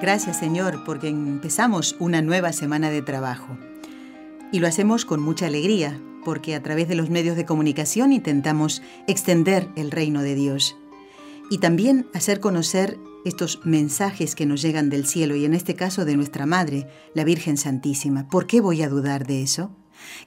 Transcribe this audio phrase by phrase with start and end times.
[0.00, 3.58] Gracias Señor porque empezamos una nueva semana de trabajo.
[4.52, 8.80] Y lo hacemos con mucha alegría porque a través de los medios de comunicación intentamos
[9.08, 10.76] extender el reino de Dios
[11.50, 16.04] y también hacer conocer estos mensajes que nos llegan del cielo y en este caso
[16.04, 18.28] de nuestra Madre, la Virgen Santísima.
[18.28, 19.72] ¿Por qué voy a dudar de eso?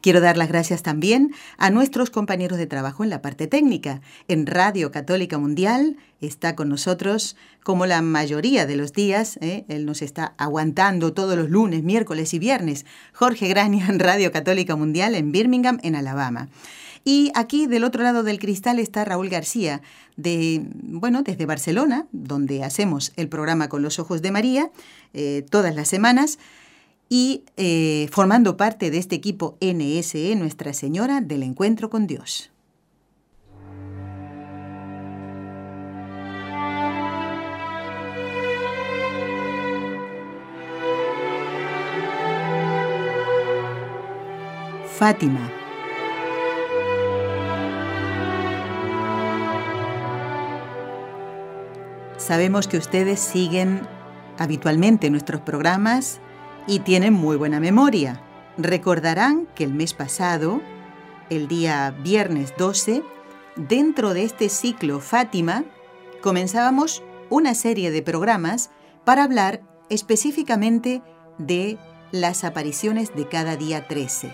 [0.02, 4.02] Quiero dar las gracias también a nuestros compañeros de trabajo en la parte técnica.
[4.28, 9.38] En Radio Católica Mundial está con nosotros como la mayoría de los días.
[9.42, 9.66] ¿eh?
[9.68, 12.86] Él nos está aguantando todos los lunes, miércoles y viernes.
[13.14, 16.50] Jorge Graña en Radio Católica Mundial en Birmingham, en Alabama.
[17.04, 19.82] Y aquí del otro lado del cristal está Raúl García,
[20.18, 24.70] de, bueno, desde Barcelona, donde hacemos el programa con los ojos de María
[25.14, 26.38] eh, todas las semanas
[27.14, 32.52] y eh, formando parte de este equipo NSE Nuestra Señora del Encuentro con Dios.
[44.98, 45.52] Fátima.
[52.16, 53.82] Sabemos que ustedes siguen
[54.38, 56.22] habitualmente nuestros programas
[56.68, 58.22] y tienen muy buena memoria.
[58.58, 60.62] Recordarán que el mes pasado,
[61.30, 63.04] el día viernes 12,
[63.56, 65.64] dentro de este ciclo Fátima,
[66.22, 68.70] comenzábamos una serie de programas
[69.06, 71.02] para hablar específicamente
[71.38, 71.78] de
[72.12, 74.34] las apariciones de cada día 13.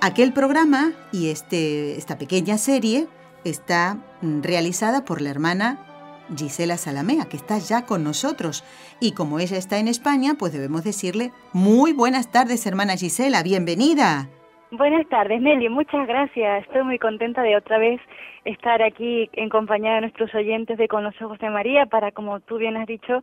[0.00, 3.06] Aquel programa y este, esta pequeña serie
[3.44, 5.93] está realizada por la hermana
[6.36, 8.64] Gisela Salamea, que está ya con nosotros.
[9.00, 14.28] Y como ella está en España, pues debemos decirle muy buenas tardes, hermana Gisela, bienvenida.
[14.70, 16.64] Buenas tardes, Nelly, muchas gracias.
[16.64, 18.00] Estoy muy contenta de otra vez
[18.44, 22.40] estar aquí en compañía de nuestros oyentes de Con los Ojos de María para, como
[22.40, 23.22] tú bien has dicho,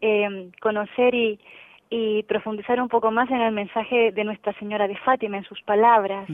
[0.00, 1.40] eh, conocer y,
[1.90, 5.60] y profundizar un poco más en el mensaje de Nuestra Señora de Fátima, en sus
[5.62, 6.26] palabras.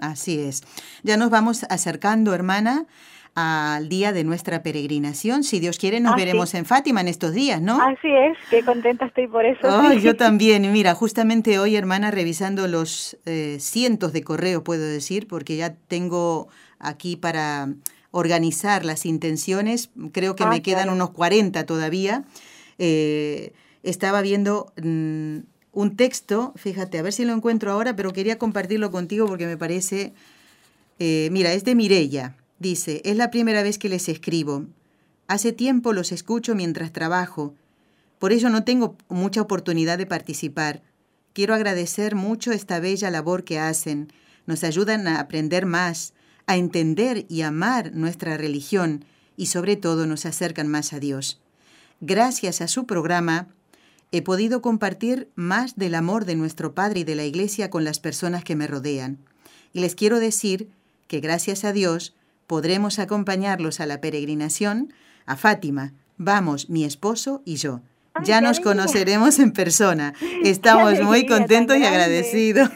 [0.00, 0.62] así es.
[1.02, 2.84] Ya nos vamos acercando, hermana,
[3.34, 5.42] al día de nuestra peregrinación.
[5.42, 7.80] Si Dios quiere, nos ah, veremos en Fátima en estos días, ¿no?
[7.80, 9.92] Así es, qué contenta estoy por eso.
[10.02, 10.70] Yo también.
[10.72, 16.48] Mira, justamente hoy, hermana, revisando los eh, cientos de correos, puedo decir, porque ya tengo
[16.78, 17.68] aquí para
[18.10, 22.24] organizar las intenciones, creo que ah, me quedan unos 40 todavía.
[22.78, 25.38] Eh, estaba viendo mm,
[25.72, 29.56] un texto, fíjate, a ver si lo encuentro ahora, pero quería compartirlo contigo porque me
[29.56, 30.12] parece...
[30.98, 32.36] Eh, mira, es de Mirella.
[32.62, 34.66] Dice, es la primera vez que les escribo.
[35.26, 37.56] Hace tiempo los escucho mientras trabajo.
[38.20, 40.80] Por ello no tengo mucha oportunidad de participar.
[41.32, 44.12] Quiero agradecer mucho esta bella labor que hacen.
[44.46, 46.14] Nos ayudan a aprender más,
[46.46, 49.06] a entender y amar nuestra religión
[49.36, 51.40] y sobre todo nos acercan más a Dios.
[52.00, 53.48] Gracias a su programa,
[54.12, 57.98] he podido compartir más del amor de nuestro Padre y de la Iglesia con las
[57.98, 59.18] personas que me rodean.
[59.72, 60.68] Y les quiero decir
[61.08, 62.14] que gracias a Dios
[62.52, 64.92] podremos acompañarlos a la peregrinación
[65.24, 65.92] a Fátima.
[66.18, 67.80] Vamos, mi esposo y yo.
[68.24, 70.12] ya nos conoceremos en persona.
[70.44, 72.68] Estamos muy contentos y agradecidos.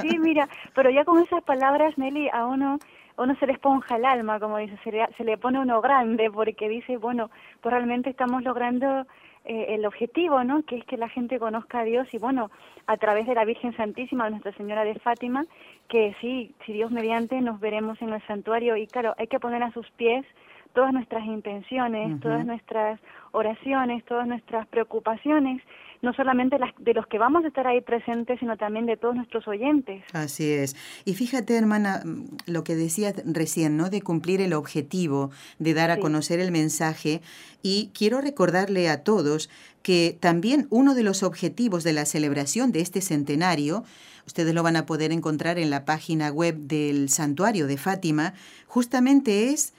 [0.00, 2.78] Sí, mira, pero ya con esas palabras, Nelly, a uno
[3.16, 6.30] uno se le esponja el alma, como dice, se le, se le pone uno grande,
[6.30, 9.06] porque dice, bueno, pues realmente estamos logrando
[9.44, 10.62] eh, el objetivo, ¿no?
[10.62, 12.50] Que es que la gente conozca a Dios y bueno,
[12.86, 15.46] a través de la Virgen Santísima, Nuestra Señora de Fátima,
[15.90, 18.76] que sí, si Dios mediante nos veremos en el santuario.
[18.76, 20.24] Y claro, hay que poner a sus pies
[20.72, 23.00] todas nuestras intenciones, todas nuestras
[23.32, 25.60] oraciones, todas nuestras preocupaciones
[26.02, 29.14] no solamente las, de los que vamos a estar ahí presentes, sino también de todos
[29.14, 30.02] nuestros oyentes.
[30.12, 30.76] Así es.
[31.04, 33.90] Y fíjate, hermana, mm, lo que decías recién, ¿no?
[33.90, 37.20] De cumplir el objetivo, de dar a conocer el mensaje.
[37.62, 39.50] Y quiero recordarle a todos
[39.82, 43.84] que también uno de los objetivos de la celebración de este centenario,
[44.26, 48.34] ustedes lo van a poder encontrar en la página web del santuario de Fátima,
[48.66, 49.74] justamente es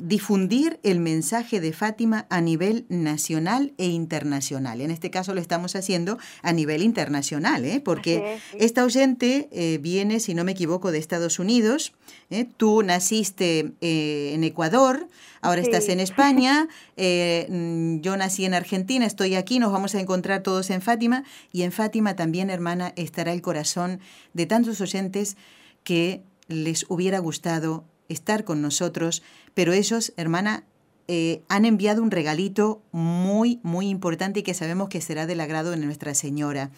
[0.00, 4.80] difundir el mensaje de Fátima a nivel nacional e internacional.
[4.80, 7.80] En este caso lo estamos haciendo a nivel internacional, ¿eh?
[7.84, 11.92] porque esta oyente eh, viene, si no me equivoco, de Estados Unidos.
[12.30, 12.46] ¿eh?
[12.56, 15.08] Tú naciste en Ecuador,
[15.42, 20.42] ahora estás en España, mm, yo nací en Argentina, estoy aquí, nos vamos a encontrar
[20.42, 24.00] todos en Fátima y en Fátima también, hermana, estará el corazón
[24.32, 25.36] de tantos oyentes
[25.82, 29.22] que les hubiera gustado estar con nosotros,
[29.54, 30.64] pero ellos, hermana,
[31.06, 35.70] eh, han enviado un regalito muy, muy importante y que sabemos que será del agrado
[35.70, 36.70] de Nuestra Señora.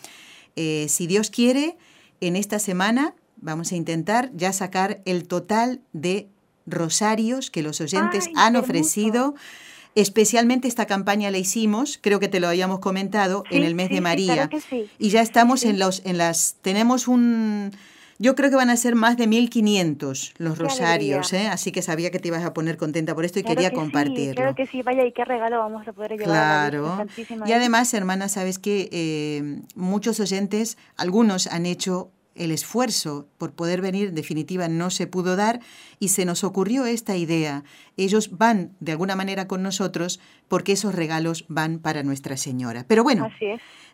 [0.57, 1.77] Eh, si Dios quiere,
[2.21, 6.29] en esta semana vamos a intentar ya sacar el total de
[6.67, 9.35] rosarios que los oyentes han ofrecido.
[9.95, 14.01] Especialmente esta campaña la hicimos, creo que te lo habíamos comentado, en el mes de
[14.01, 14.51] María.
[14.99, 17.71] Y ya estamos en los, en las, tenemos un,
[18.19, 21.49] yo creo que van a ser más de 1500 los rosarios, ¿eh?
[21.49, 24.35] así que sabía que te ibas a poner contenta por esto y quería compartirlo.
[24.35, 26.71] claro que sí, vaya y qué regalo vamos a poder llevar.
[26.71, 27.07] Claro.
[27.47, 33.81] y además, hermana, sabes que eh, muchos oyentes, algunos han hecho el esfuerzo por poder
[33.81, 35.61] venir, en definitiva, no se pudo dar
[35.99, 37.65] y se nos ocurrió esta idea.
[37.97, 42.85] Ellos van de alguna manera con nosotros porque esos regalos van para Nuestra Señora.
[42.89, 43.29] Pero bueno,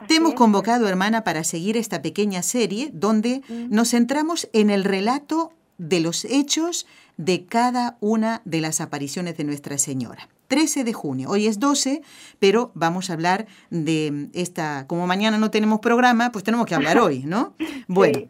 [0.06, 3.74] te hemos convocado, hermana, para seguir esta pequeña serie donde mm.
[3.74, 6.86] nos centramos en el relato de los hechos
[7.16, 10.28] de cada una de las apariciones de Nuestra Señora.
[10.52, 11.30] 13 de junio.
[11.30, 12.02] Hoy es 12,
[12.38, 16.98] pero vamos a hablar de esta, como mañana no tenemos programa, pues tenemos que hablar
[17.00, 17.54] hoy, ¿no?
[17.88, 18.28] Bueno,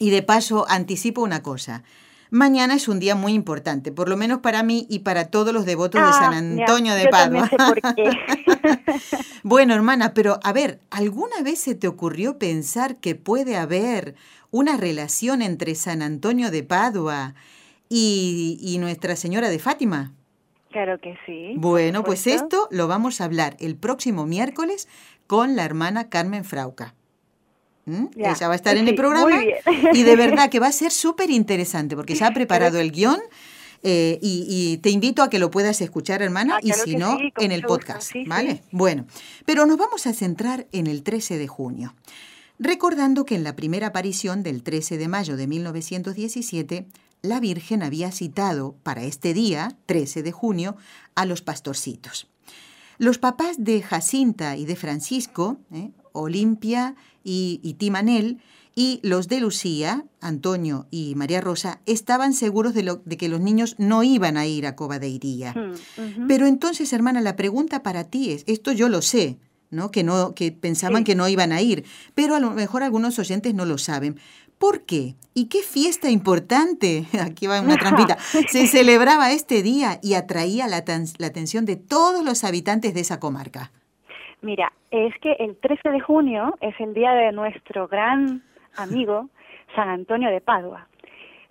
[0.00, 1.84] y de paso anticipo una cosa.
[2.30, 5.66] Mañana es un día muy importante, por lo menos para mí y para todos los
[5.66, 7.48] devotos de San ah, Antonio de Padua.
[9.44, 14.16] bueno, hermana, pero a ver, ¿alguna vez se te ocurrió pensar que puede haber
[14.50, 17.36] una relación entre San Antonio de Padua
[17.88, 20.12] y, y Nuestra Señora de Fátima?
[20.76, 21.54] Claro que sí.
[21.56, 24.88] Bueno, pues esto lo vamos a hablar el próximo miércoles
[25.26, 26.94] con la hermana Carmen Frauca.
[27.86, 28.08] ¿Mm?
[28.14, 29.42] Ella va a estar en el programa
[29.94, 33.18] y de verdad que va a ser súper interesante porque se ha preparado el guion
[33.84, 37.52] eh, y, te invito a que lo puedas escuchar, hermana, ah, y si no, en
[37.52, 38.60] el podcast, ¿vale?
[38.70, 39.06] Bueno,
[39.46, 41.94] pero nos vamos a centrar en el 13 de junio,
[42.58, 46.86] recordando que en la primera aparición del 13 de mayo de 1917,
[47.22, 50.76] la Virgen había citado para este día, 13 de junio,
[51.14, 52.28] a los pastorcitos.
[52.98, 55.90] Los papás de Jacinta y de Francisco, ¿eh?
[56.12, 58.40] Olimpia y, Timanel,
[58.74, 63.40] y los de Lucía, Antonio y María Rosa, estaban seguros de, lo, de que los
[63.40, 65.52] niños no iban a ir a Coba de Iría.
[65.52, 69.38] Hmm, Pero entonces, hermana, la pregunta para ti es, esto yo lo sé,
[69.70, 69.90] ¿no?
[69.90, 71.84] Que, no, que pensaban que no iban a ir,
[72.14, 74.18] pero a lo mejor algunos oyentes no lo saben.
[74.58, 75.14] ¿Por qué?
[75.34, 78.16] ¿Y qué fiesta importante, aquí va una trampita,
[78.48, 80.82] se celebraba este día y atraía la,
[81.18, 83.70] la atención de todos los habitantes de esa comarca?
[84.42, 88.42] Mira, es que el 13 de junio es el día de nuestro gran
[88.76, 89.28] amigo
[89.74, 90.88] San Antonio de Padua.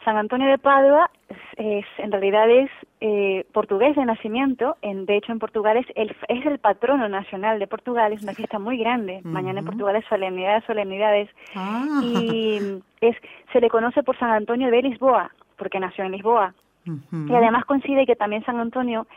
[0.06, 1.10] San Antonio de Padua
[1.57, 2.69] es, en realidad es
[3.02, 7.57] eh, portugués de nacimiento, en, de hecho en Portugal es el, es el patrono nacional
[7.57, 12.02] de Portugal, es una fiesta muy grande, mañana en Portugal es solemnidades, solemnidades, ah.
[12.04, 13.18] y es,
[13.52, 16.54] se le conoce por San Antonio de Lisboa, porque nació en Lisboa,
[16.86, 19.07] y además coincide que también San Antonio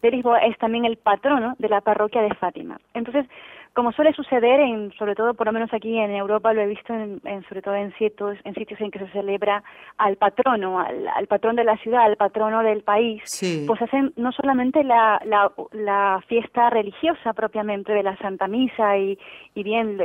[0.00, 2.78] de Lisboa es también el patrono de la parroquia de Fátima.
[2.94, 3.26] Entonces,
[3.74, 6.92] como suele suceder, en, sobre todo por lo menos aquí en Europa, lo he visto
[6.92, 9.62] en, sobre todo en sitios, en sitios en que se celebra
[9.96, 13.22] al patrono, al, patrón de la ciudad, al patrono del país,
[13.66, 19.18] pues hacen no solamente la, la, fiesta religiosa propiamente de la Santa Misa y,
[19.54, 19.98] y bien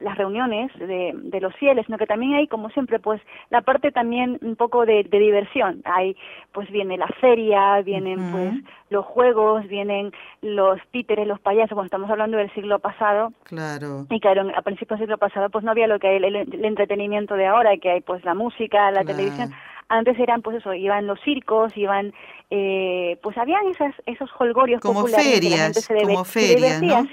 [0.00, 3.90] las reuniones de, de, los fieles, sino que también hay, como siempre, pues la parte
[3.92, 5.82] también un poco de, diversión.
[5.84, 6.16] Hay,
[6.52, 8.54] pues viene la feria, vienen pues
[8.90, 12.95] los juegos, vienen los títeres, los payasos, cuando estamos hablando del siglo pasado,
[13.44, 14.06] Claro.
[14.10, 17.34] Y claro, a principios del siglo pasado pues no había lo que hay, el, entretenimiento
[17.34, 19.52] de ahora, que hay pues la música, la televisión.
[19.88, 22.12] Antes eran pues eso, iban los circos, iban
[22.50, 27.04] eh, pues habían esas, esos holgorios como populares ferias, se como ferias, ¿no?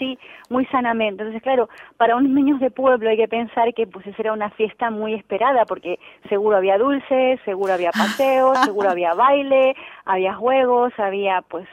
[0.50, 1.24] muy sanamente.
[1.24, 4.52] Entonces, claro, para unos niños de pueblo hay que pensar que pues esa era una
[4.52, 6.00] fiesta muy esperada porque
[6.30, 9.76] seguro había dulces, seguro había paseos, seguro había baile,
[10.06, 11.68] había juegos, había pues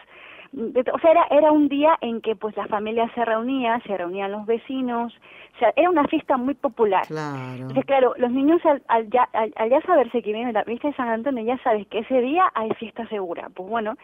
[0.57, 4.33] o sea, era, era un día en que pues la familia se reunía, se reunían
[4.33, 5.13] los vecinos,
[5.55, 7.07] o sea, era una fiesta muy popular.
[7.07, 7.63] Claro.
[7.63, 10.95] Entonces, claro, los niños al, al, ya, al, ya saberse que viene la fiesta de
[10.95, 13.49] San Antonio, ya sabes que ese día hay fiesta segura.
[13.55, 13.97] Pues bueno,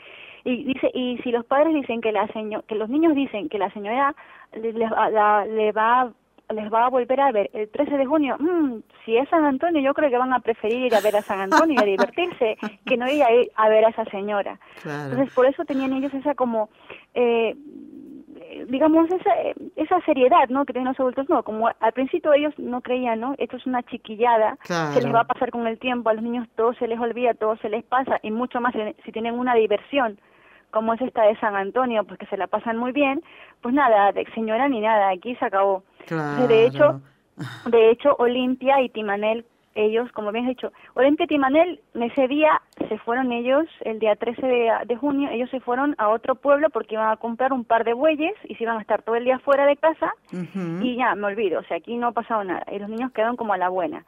[0.45, 3.59] y dice y si los padres dicen que la seño, que los niños dicen que
[3.59, 4.15] la señora
[4.53, 6.13] le, le va
[6.55, 9.81] les va a volver a ver el 13 de junio, mm, si es San Antonio,
[9.81, 12.57] yo creo que van a preferir ir a ver a San Antonio y a divertirse
[12.85, 14.59] que no ir a, ir a ver a esa señora.
[14.85, 16.69] Entonces, por eso tenían ellos esa como,
[17.15, 17.57] eh,
[18.69, 19.31] digamos, esa,
[19.75, 20.65] esa seriedad, ¿no?
[20.65, 23.35] Que tienen los adultos, no, como al principio ellos no creían, ¿no?
[23.39, 26.47] Esto es una chiquillada, se les va a pasar con el tiempo, a los niños
[26.55, 28.75] todo se les olvida, todo se les pasa, y mucho más
[29.05, 30.19] si tienen una diversión
[30.71, 33.23] como es esta de San Antonio, pues que se la pasan muy bien,
[33.63, 35.83] pues nada, de señora ni nada, aquí se acabó.
[36.49, 37.01] De hecho,
[37.67, 39.45] de hecho, Olimpia y Timanel,
[39.75, 44.17] ellos, como bien has dicho, Olimpia y Timanel, ese día se fueron ellos, el día
[44.17, 44.47] 13
[44.87, 47.93] de, junio, ellos se fueron a otro pueblo porque iban a comprar un par de
[47.93, 50.13] bueyes y se iban a estar todo el día fuera de casa
[50.81, 53.37] y ya, me olvido, o sea, aquí no ha pasado nada y los niños quedaron
[53.37, 54.05] como a la buena.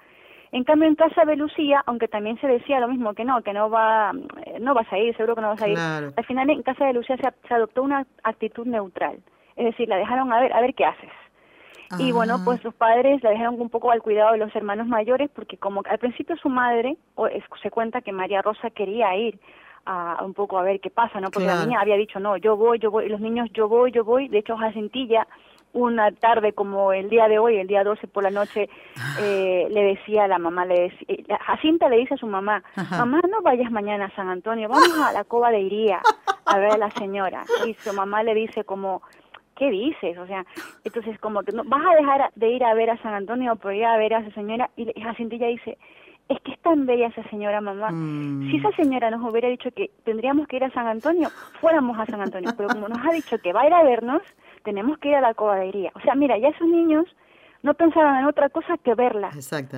[0.52, 3.52] En cambio, en casa de Lucía, aunque también se decía lo mismo, que no, que
[3.52, 4.12] no va,
[4.47, 5.78] eh, no vas a ir, seguro que no vas a ir.
[5.78, 9.19] Al final, en casa de Lucía se, adoptó una actitud neutral.
[9.57, 11.11] Es decir, la dejaron a ver, a ver qué haces.
[11.99, 12.43] Y bueno, ah.
[12.45, 15.83] pues sus padres la dejaron un poco al cuidado de los hermanos mayores, porque como
[15.88, 16.97] al principio su madre,
[17.62, 19.38] se cuenta que María Rosa quería ir
[19.87, 21.31] a, un poco a ver qué pasa, ¿no?
[21.31, 23.90] Porque la niña había dicho, no, yo voy, yo voy, y los niños, yo voy,
[23.90, 24.28] yo voy.
[24.28, 25.26] De hecho, Jacintilla
[25.72, 29.16] una tarde como el día de hoy, el día 12 por la noche, ah.
[29.20, 32.62] eh, le decía a la mamá, le decía, eh, Jacinta le dice a su mamá,
[32.90, 36.00] mamá, no vayas mañana a San Antonio, vamos a la cova de Iría
[36.46, 37.44] a ver a la señora.
[37.66, 39.02] Y su mamá le dice como,
[39.56, 40.16] ¿qué dices?
[40.18, 40.46] O sea,
[40.84, 43.75] entonces como que no, vas a dejar de ir a ver a San Antonio por
[43.75, 44.70] ir a ver a esa señora.
[44.76, 45.76] Y Jacintilla dice,
[46.28, 47.88] es que es tan bella esa señora mamá.
[47.88, 48.56] Si mm.
[48.56, 51.28] esa señora nos hubiera dicho que tendríamos que ir a San Antonio,
[51.60, 52.50] fuéramos a San Antonio.
[52.56, 54.22] Pero como nos ha dicho que va a ir a vernos,
[54.68, 55.90] tenemos que ir a la cobadería.
[55.94, 57.06] O sea, mira, ya esos niños
[57.62, 59.30] no pensaban en otra cosa que verla,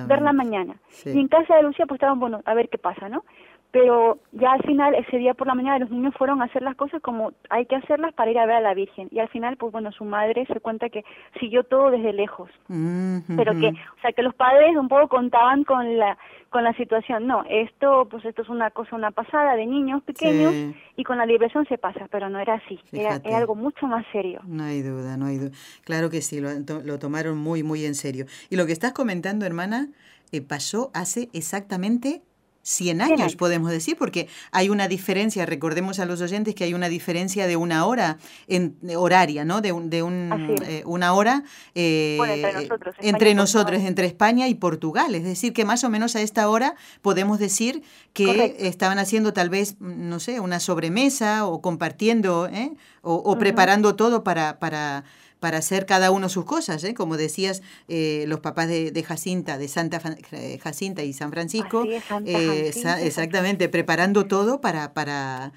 [0.05, 0.75] verla mañana.
[1.05, 3.23] Y en casa de Lucía pues estaban, bueno, a ver qué pasa, ¿no?
[3.71, 6.75] Pero ya al final, ese día por la mañana, los niños fueron a hacer las
[6.75, 9.07] cosas como hay que hacerlas para ir a ver a la Virgen.
[9.11, 11.05] Y al final, pues bueno, su madre se cuenta que
[11.39, 12.49] siguió todo desde lejos.
[12.67, 16.17] Pero que, o sea, que los padres un poco contaban con la
[16.49, 17.27] con la situación.
[17.27, 20.53] No, esto pues esto es una cosa, una pasada de niños pequeños
[20.97, 24.41] y con la diversión se pasa, pero no era así, era, algo mucho más serio.
[24.45, 25.51] No hay duda, no hay duda.
[25.85, 26.49] Claro que sí, lo,
[26.83, 28.25] lo tomaron muy, muy en serio.
[28.49, 29.87] Y lo que estás comentando, hermana,
[30.33, 32.21] eh, pasó hace exactamente
[32.63, 36.89] 100 años, podemos decir, porque hay una diferencia, recordemos a los oyentes que hay una
[36.89, 39.61] diferencia de una hora en, horaria, ¿no?
[39.61, 41.43] De, un, de un, eh, una hora
[41.75, 45.15] eh, entre nosotros, entre, nosotros entre España y Portugal.
[45.15, 49.49] Es decir, que más o menos a esta hora podemos decir que estaban haciendo tal
[49.49, 52.73] vez, no sé, una sobremesa o compartiendo ¿eh?
[53.01, 55.03] o, preparando todo para, para
[55.41, 56.93] para hacer cada uno sus cosas, ¿eh?
[56.93, 59.99] como decías, eh, los papás de, Jacinta, de Santa
[60.33, 62.71] eh, Jacinta y San Francisco, eh,
[63.01, 65.51] exactamente, preparando todo para, para,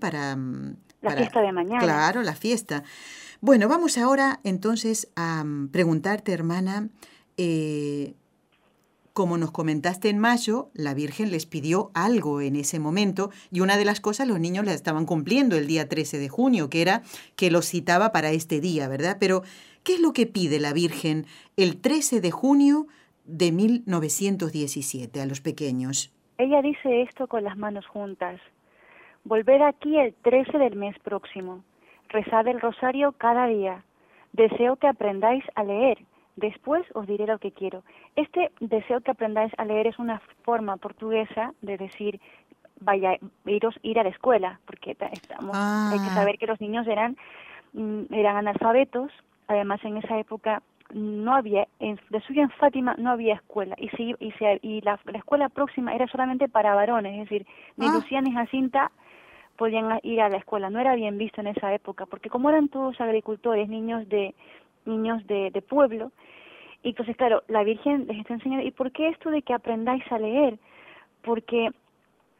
[0.00, 1.80] para, mm, la fiesta de mañana.
[1.80, 2.82] Claro, la fiesta.
[3.42, 6.88] Bueno, vamos ahora entonces a mm, preguntarte, hermana,
[9.16, 13.78] como nos comentaste en mayo, la Virgen les pidió algo en ese momento y una
[13.78, 17.00] de las cosas los niños la estaban cumpliendo el día 13 de junio, que era
[17.34, 19.16] que los citaba para este día, ¿verdad?
[19.18, 19.40] Pero,
[19.84, 21.24] ¿qué es lo que pide la Virgen
[21.56, 22.88] el 13 de junio
[23.24, 26.12] de 1917 a los pequeños?
[26.36, 28.38] Ella dice esto con las manos juntas.
[29.24, 31.64] Volver aquí el 13 del mes próximo.
[32.10, 33.82] Rezad el rosario cada día.
[34.34, 35.96] Deseo que aprendáis a leer
[36.36, 37.82] Después os diré lo que quiero.
[38.16, 42.20] Este deseo que aprendáis a leer es una forma portuguesa de decir
[42.80, 46.14] vaya iros ir a la escuela, porque estamos hay que ah.
[46.14, 47.16] saber que los niños eran
[47.72, 49.12] mm, eran analfabetos,
[49.48, 53.88] además en esa época no había en, de suya en Fátima no había escuela y
[53.90, 54.32] si, y,
[54.62, 57.46] y la, escuela próxima era solamente para varones, es decir,
[57.76, 57.92] ni ah.
[57.92, 58.90] Lucía ni Jacinta
[59.56, 62.68] podían ir a la escuela, no era bien visto en esa época, porque como eran
[62.68, 64.34] todos agricultores, niños de
[64.84, 66.12] niños de, de pueblo.
[66.82, 70.04] Y entonces, claro, la Virgen les está enseñando, ¿y por qué esto de que aprendáis
[70.10, 70.58] a leer?
[71.22, 71.70] Porque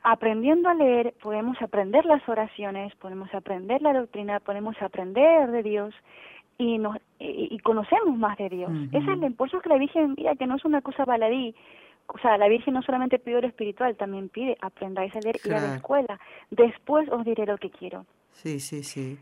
[0.02, 5.95] aprendiendo a leer podemos aprender las oraciones, podemos aprender la doctrina, podemos aprender de Dios
[6.59, 8.71] y nos y, conocemos más de Dios.
[8.93, 11.55] es el eso que la Virgen mira que no es una cosa baladí.
[12.07, 15.50] O sea, la Virgen no solamente pide lo espiritual, también pide aprendáis a leer y
[15.50, 16.21] a la escuela.
[16.50, 18.07] Después os diré lo que quiero.
[18.31, 19.19] Sí, sí, sí.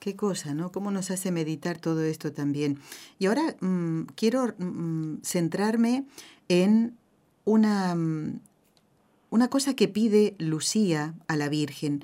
[0.00, 0.72] Qué cosa, ¿no?
[0.72, 2.78] ¿Cómo nos hace meditar todo esto también?
[3.18, 6.06] Y ahora mm, quiero mm, centrarme
[6.48, 6.96] en
[7.44, 8.40] una, mm,
[9.28, 12.02] una cosa que pide Lucía a la Virgen.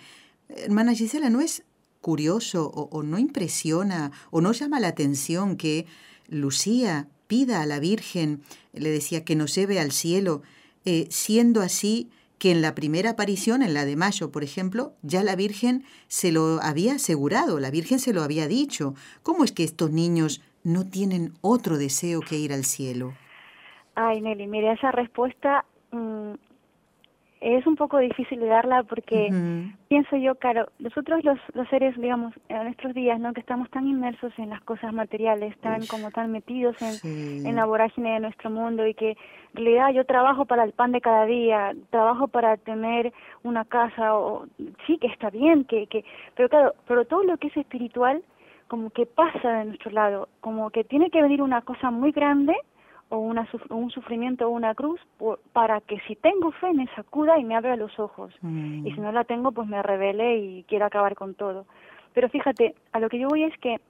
[0.51, 1.63] Hermana Gisela, ¿no es
[2.03, 5.87] curioso o, no impresiona o no llama la atención que
[6.29, 8.43] Lucía pida a la Virgen,
[8.75, 10.43] le decía, que nos lleve al cielo,
[10.85, 15.23] eh, siendo así que en la primera aparición, en la de mayo, por ejemplo, ya
[15.23, 18.95] la Virgen se lo había asegurado, la Virgen se lo había dicho.
[19.23, 23.15] ¿Cómo es que estos niños no tienen otro deseo que ir al cielo?
[23.95, 26.35] Ay, Nelly, mira, esa respuesta mm,
[27.55, 29.31] es un poco difícil de darla porque
[29.87, 33.33] pienso yo, claro, nosotros los, los seres, digamos, en nuestros días, ¿no?
[33.33, 37.65] Que estamos tan inmersos en las cosas materiales, tan como tan metidos en, en la
[37.65, 39.17] vorágine de nuestro mundo y que en
[39.55, 43.13] realidad yo trabajo para el pan de cada día, trabajo para tener
[43.45, 44.47] una casa, o
[44.85, 48.25] sí que está bien, que, que, pero claro, pero todo lo que es espiritual
[48.67, 52.57] como que pasa de nuestro lado, como que tiene que venir una cosa muy grande
[53.09, 55.01] o una, un sufrimiento o una cruz
[55.53, 58.35] para que si tengo fe me sacuda y me abra los ojos.
[58.43, 59.03] Y si mm.
[59.03, 61.67] no la tengo, pues me revele y quiero acabar con todo.
[62.15, 63.81] Pero fíjate, a lo que yo voy es que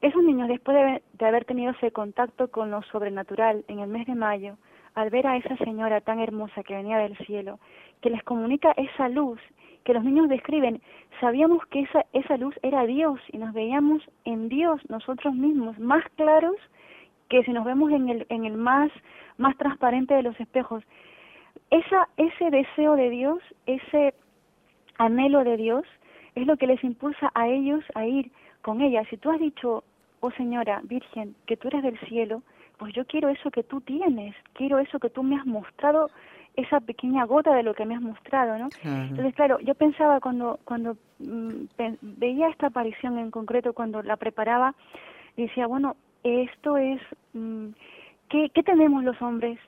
[0.00, 4.06] esos niños, después de, de haber tenido ese contacto con lo sobrenatural en el mes
[4.06, 4.56] de mayo,
[4.94, 7.58] al ver a esa señora tan hermosa que venía del cielo,
[8.00, 9.40] que les comunica esa luz,
[9.84, 10.80] que los niños describen,
[11.20, 16.02] sabíamos que esa, esa luz era Dios y nos veíamos en Dios nosotros mismos, más
[16.16, 16.56] claros
[17.28, 18.90] que si nos vemos en el, en el más,
[19.36, 20.82] más transparente de los espejos,
[21.70, 24.14] esa, ese deseo de Dios, ese
[24.98, 25.84] anhelo de Dios,
[26.34, 28.30] es lo que les impulsa a ellos a ir
[28.62, 29.02] con ella.
[29.10, 29.84] Si tú has dicho,
[30.20, 32.42] oh Señora Virgen, que tú eres del cielo,
[32.78, 36.10] pues yo quiero eso que tú tienes, quiero eso que tú me has mostrado,
[36.56, 38.68] esa pequeña gota de lo que me has mostrado, ¿no?
[38.82, 41.64] Entonces, claro, yo pensaba cuando cuando mm,
[42.00, 44.74] veía esta aparición en concreto, cuando la preparaba,
[45.36, 47.00] decía, bueno, esto es,
[47.32, 47.68] mm,
[48.28, 49.58] ¿qué, ¿qué tenemos los hombres?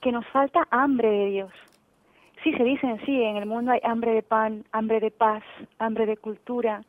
[0.00, 1.52] Que nos falta hambre de Dios.
[2.42, 5.42] Sí, se dicen, sí, en el mundo hay hambre de pan, hambre de paz,
[5.78, 6.82] hambre de cultura,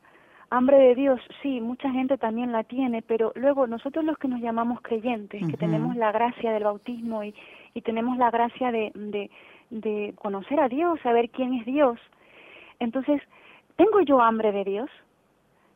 [0.49, 4.39] hambre de Dios, sí, mucha gente también la tiene, pero luego nosotros los que nos
[4.41, 7.33] llamamos creyentes, que tenemos la gracia del bautismo y,
[7.73, 9.29] y tenemos la gracia de, de,
[9.71, 11.99] de conocer a Dios, saber quién es Dios,
[12.79, 13.21] entonces,
[13.75, 14.89] ¿tengo yo hambre de Dios?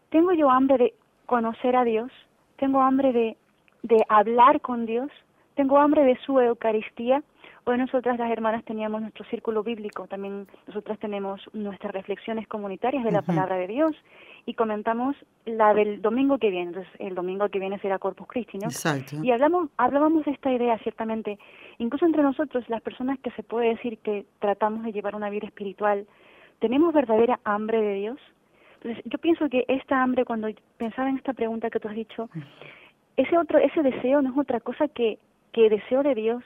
[0.09, 0.93] ¿Tengo yo hambre de
[1.25, 2.11] conocer a Dios?
[2.61, 3.37] Tengo hambre de,
[3.81, 5.09] de hablar con Dios,
[5.55, 7.23] tengo hambre de su Eucaristía.
[7.63, 13.11] Hoy nosotras las hermanas teníamos nuestro círculo bíblico, también nosotras tenemos nuestras reflexiones comunitarias de
[13.11, 13.93] la palabra de Dios
[14.45, 15.15] y comentamos
[15.45, 18.67] la del domingo que viene, entonces el domingo que viene será Corpus Christi, ¿no?
[18.67, 19.15] Exacto.
[19.23, 21.39] Y hablamos, hablábamos de esta idea ciertamente,
[21.79, 25.47] incluso entre nosotros, las personas que se puede decir que tratamos de llevar una vida
[25.47, 26.05] espiritual,
[26.59, 28.19] ¿tenemos verdadera hambre de Dios?
[28.81, 30.47] Entonces, yo pienso que esta hambre, cuando
[30.77, 32.29] pensaba en esta pregunta que tú has dicho,
[33.15, 35.19] ese otro, ese deseo no es otra cosa que,
[35.51, 36.43] que deseo de Dios,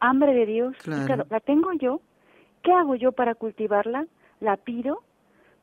[0.00, 0.76] hambre de Dios.
[0.82, 1.26] Claro.
[1.28, 2.00] la tengo yo.
[2.62, 4.06] ¿Qué hago yo para cultivarla?
[4.40, 5.02] La pido,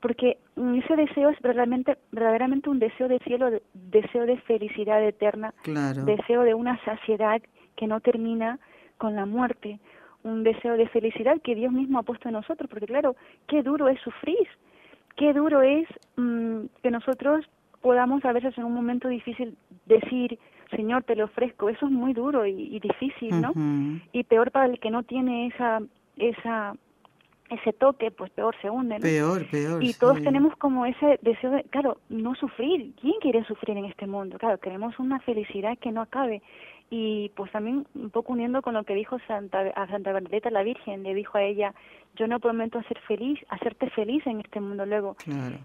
[0.03, 5.53] porque ese deseo es verdaderamente, verdaderamente un deseo de cielo, deseo de felicidad eterna,
[6.05, 7.41] deseo de una saciedad
[7.75, 8.59] que no termina
[8.97, 9.79] con la muerte,
[10.23, 13.15] un deseo de felicidad que Dios mismo ha puesto en nosotros, porque claro,
[13.47, 14.47] qué duro es sufrir,
[15.15, 17.45] qué duro es mm, que nosotros
[17.81, 20.39] podamos a veces en un momento difícil decir,
[20.71, 21.69] Señor, te lo ofrezco.
[21.69, 23.53] Eso es muy duro y, difícil, ¿no?
[24.11, 25.81] Y peor para el que no tiene esa,
[26.17, 26.73] esa,
[27.49, 29.01] ese toque, pues peor se hunde, ¿no?
[29.01, 29.83] Peor, peor.
[29.83, 32.93] Y todos tenemos como ese deseo de, claro, no sufrir.
[32.99, 34.37] ¿Quién quiere sufrir en este mundo?
[34.37, 36.41] Claro, queremos una felicidad que no acabe
[36.95, 40.61] y pues también un poco uniendo con lo que dijo Santa, a Santa Bernadetta la
[40.61, 41.73] Virgen, le dijo a ella,
[42.15, 45.15] yo no prometo hacer feliz, hacerte feliz en este mundo luego.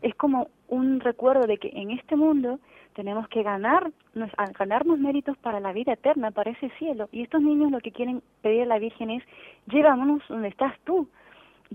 [0.01, 2.61] Es como un recuerdo de que en este mundo
[2.95, 3.93] tenemos que ganar,
[4.59, 7.11] ganarnos méritos para la vida eterna, para ese cielo.
[7.13, 9.23] Y estos niños lo que quieren pedir a la Virgen es,
[9.67, 11.11] llévanos donde estás tú,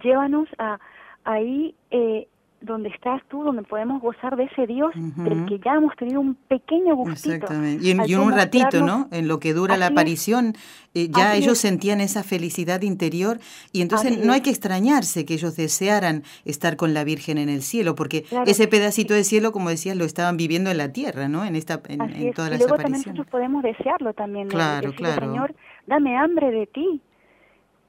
[0.02, 0.80] llévanos a
[1.26, 2.28] ahí eh,
[2.64, 6.36] donde estás tú, donde podemos gozar de ese Dios del que ya hemos tenido un
[6.36, 7.36] pequeño gustito.
[7.36, 7.86] Exactamente.
[7.86, 9.10] Y en, un ratito, ¿no?
[9.12, 10.54] En lo que dura la aparición,
[10.94, 13.40] eh, ya ellos sentían esa felicidad interior
[13.74, 17.64] y entonces no hay que extrañarse que ellos desearan estar con la Virgen en el
[17.64, 21.44] cielo, porque ese pedacito de cielo, como decías, lo estaban viviendo en la tierra, ¿no?
[21.44, 24.48] En esta en, en todas y luego también nosotros podemos desearlo también.
[24.48, 25.28] Claro, claro.
[25.28, 25.54] Señor,
[25.86, 27.02] dame hambre de ti,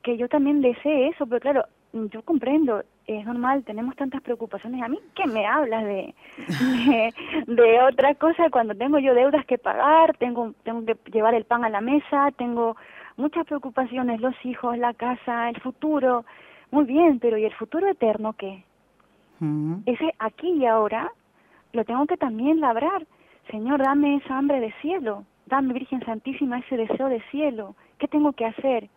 [0.03, 4.83] que yo también desee eso, pero claro, yo comprendo, es normal, tenemos tantas preocupaciones.
[4.83, 6.15] A mí, ¿qué me hablas de,
[7.47, 11.65] de, otra cosa cuando tengo yo deudas que pagar, tengo, tengo que llevar el pan
[11.65, 12.77] a la mesa, tengo
[13.17, 16.25] muchas preocupaciones, los hijos, la casa, el futuro?
[16.71, 18.65] Muy bien, pero ¿y el futuro eterno qué?
[19.85, 21.11] Ese aquí y ahora
[21.73, 23.07] lo tengo que también labrar.
[23.51, 27.77] Señor, dame esa hambre de cielo, dame Virgen Santísima ese deseo de cielo.
[27.99, 28.89] ¿Qué tengo que hacer?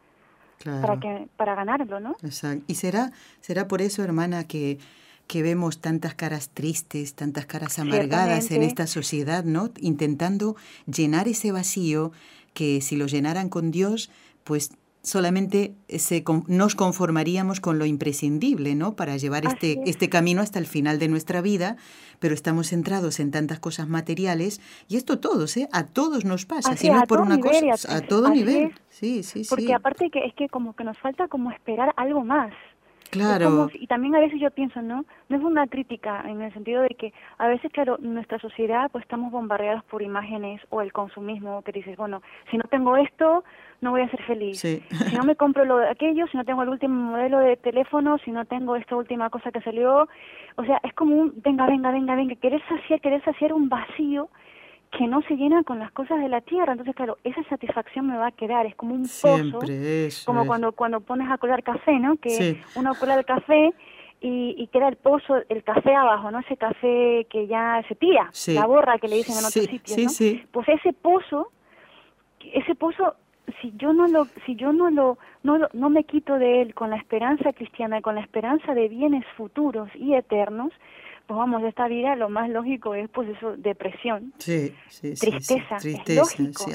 [0.63, 2.15] Para, que, para ganarlo, ¿no?
[2.23, 2.63] Exacto.
[2.67, 4.79] Y será, será por eso, hermana, que,
[5.27, 9.71] que vemos tantas caras tristes, tantas caras amargadas en esta sociedad, ¿no?
[9.79, 12.11] Intentando llenar ese vacío
[12.53, 14.09] que si lo llenaran con Dios,
[14.43, 14.71] pues
[15.07, 18.95] solamente se, nos conformaríamos con lo imprescindible, ¿no?
[18.95, 21.77] Para llevar este, este camino hasta el final de nuestra vida,
[22.19, 25.69] pero estamos centrados en tantas cosas materiales y esto todos, ¿eh?
[25.71, 28.73] A todos nos pasa, si no por una cosa, a, todo nivel.
[28.89, 29.49] Sí, sí, sí.
[29.49, 32.53] Porque aparte que es que como que nos falta como esperar algo más.
[33.09, 33.69] Claro.
[33.73, 35.05] y también a veces yo pienso, ¿no?
[35.29, 39.03] No es una crítica en el sentido de que a veces, claro, nuestra sociedad pues
[39.03, 43.45] estamos bombardeados por imágenes o el consumismo que dices, bueno, si no tengo esto,
[43.81, 44.59] no voy a ser feliz.
[44.59, 44.81] Si
[45.15, 48.31] no me compro lo de aquello, si no tengo el último modelo de teléfono, si
[48.31, 50.07] no tengo esta última cosa que salió,
[50.55, 54.29] o sea, es como un venga, venga, venga, venga, querer saciar, querer saciar un vacío
[54.91, 56.71] que no se llena con las cosas de la tierra.
[56.71, 58.65] Entonces, claro, esa satisfacción me va a quedar.
[58.65, 59.59] Es como un pozo,
[60.25, 62.15] como cuando cuando pones a colar café, ¿no?
[62.17, 63.73] Que uno cola el café
[64.21, 66.39] y, y, queda el pozo, el café abajo, ¿no?
[66.39, 70.41] Ese café que ya se tira, la borra que le dicen en otros sitios, ¿no?
[70.51, 71.51] Pues ese pozo,
[72.39, 73.15] ese pozo,
[73.61, 76.89] si yo no lo, si yo no lo, no, no me quito de él con
[76.89, 80.73] la esperanza cristiana, con la esperanza de bienes futuros y eternos,
[81.25, 86.15] pues vamos, esta vida lo más lógico es pues eso, depresión, sí, sí, tristeza, es
[86.15, 86.65] lógico,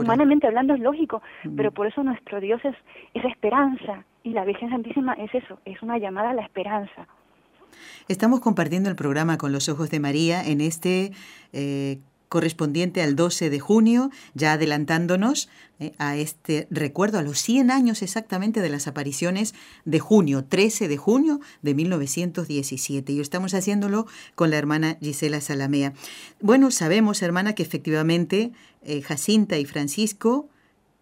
[0.00, 1.22] humanamente hablando es lógico,
[1.56, 2.76] pero por eso nuestro Dios es,
[3.14, 7.08] es esperanza y la Virgen Santísima es eso, es una llamada a la esperanza.
[8.08, 11.12] Estamos compartiendo el programa con los ojos de María en este
[11.52, 17.70] eh, correspondiente al 12 de junio, ya adelantándonos eh, a este recuerdo, a los 100
[17.70, 23.12] años exactamente de las apariciones de junio, 13 de junio de 1917.
[23.12, 25.92] Y estamos haciéndolo con la hermana Gisela Salamea.
[26.40, 30.48] Bueno, sabemos, hermana, que efectivamente eh, Jacinta y Francisco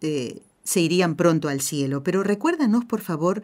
[0.01, 3.43] eh, se irían pronto al cielo, pero recuérdanos, por favor,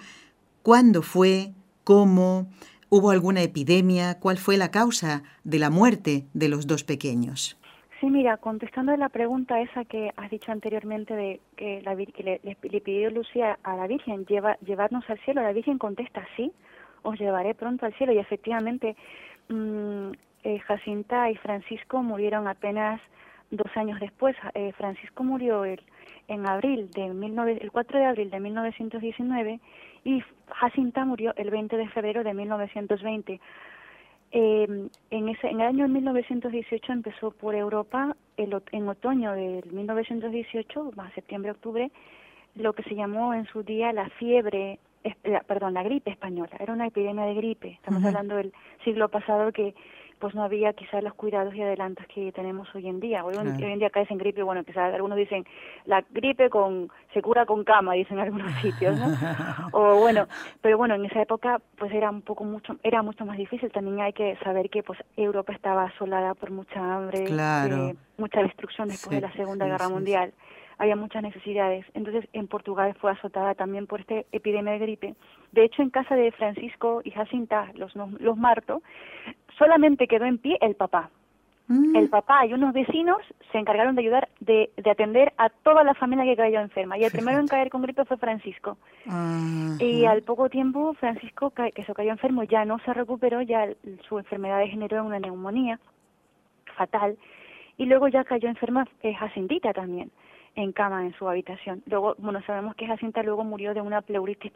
[0.63, 2.49] cuándo fue, cómo,
[2.89, 7.57] hubo alguna epidemia, cuál fue la causa de la muerte de los dos pequeños.
[8.01, 12.39] Sí, mira, contestando a la pregunta esa que has dicho anteriormente de que, la, que
[12.43, 16.51] le, pidió Lucía a la Virgen lleva, llevarnos al cielo, la Virgen contesta sí,
[17.03, 18.95] os llevaré pronto al cielo y efectivamente
[19.49, 22.99] mm, eh, Jacinta y Francisco murieron apenas
[23.51, 24.35] dos años después.
[24.55, 25.79] Eh, Francisco murió el,
[26.27, 29.59] en abril de el 4 de abril de 1919
[30.05, 33.39] y Jacinta murió el 20 de febrero de 1920.
[34.31, 40.91] Eh, en, ese, en el año 1918 empezó por Europa, el, en otoño del 1918,
[40.95, 41.91] más septiembre-octubre,
[42.55, 44.79] lo que se llamó en su día la fiebre,
[45.47, 46.51] perdón, la gripe española.
[46.59, 47.69] Era una epidemia de gripe.
[47.69, 49.73] Estamos hablando del siglo pasado que
[50.21, 53.25] pues no había quizás los cuidados y adelantos que tenemos hoy en día.
[53.25, 55.45] Hoy, en día caes en gripe, bueno, quizás algunos dicen
[55.85, 59.07] la gripe con se cura con cama, dicen algunos sitios, ¿no?
[59.73, 60.27] o bueno,
[60.61, 63.71] pero bueno, en esa época pues era un poco mucho era mucho más difícil.
[63.71, 68.87] También hay que saber que pues Europa estaba asolada por mucha hambre, eh, mucha destrucción
[68.87, 70.33] después de la Segunda Guerra Mundial.
[70.77, 71.85] Había muchas necesidades.
[71.93, 75.15] Entonces, en Portugal fue azotada también por esta epidemia de gripe.
[75.51, 78.81] De hecho, en casa de Francisco y Jacinta, los, los Marto,
[79.57, 81.09] solamente quedó en pie el papá.
[81.67, 81.95] Mm.
[81.95, 83.17] El papá y unos vecinos
[83.51, 86.97] se encargaron de ayudar, de, de, atender a toda la familia que cayó enferma.
[86.97, 88.77] Y el primero en caer con gripe fue Francisco.
[89.79, 93.69] Y al poco tiempo, Francisco, que se cayó enfermo, ya no se recuperó, ya
[94.07, 95.79] su enfermedad degeneró en una neumonía
[96.75, 97.17] fatal.
[97.77, 100.11] Y luego ya cayó enferma eh, Jacintita también,
[100.55, 101.83] en cama en su habitación.
[101.85, 104.51] Luego, bueno, sabemos que Jacinta luego murió de una pleuritis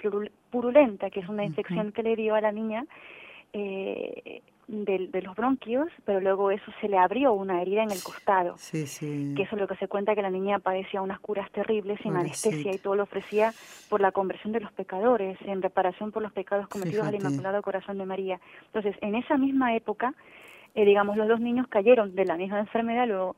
[0.51, 2.85] purulenta, que es una infección que le dio a la niña
[3.53, 8.55] eh, de, los bronquios, pero luego eso se le abrió una herida en el costado.
[8.57, 9.33] Sí, sí.
[9.35, 12.15] Que eso es lo que se cuenta que la niña padecía unas curas terribles sin
[12.15, 13.53] anestesia y todo lo ofrecía
[13.89, 17.97] por la conversión de los pecadores, en reparación por los pecados cometidos al Inmaculado Corazón
[17.97, 18.39] de María.
[18.67, 20.13] Entonces, en esa misma época,
[20.73, 23.35] eh, digamos, los dos niños cayeron de la misma enfermedad, luego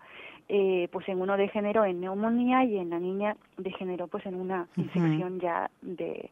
[0.49, 4.67] eh, pues en uno degeneró en neumonía y en la niña degeneró pues en una
[4.77, 6.29] infección ya de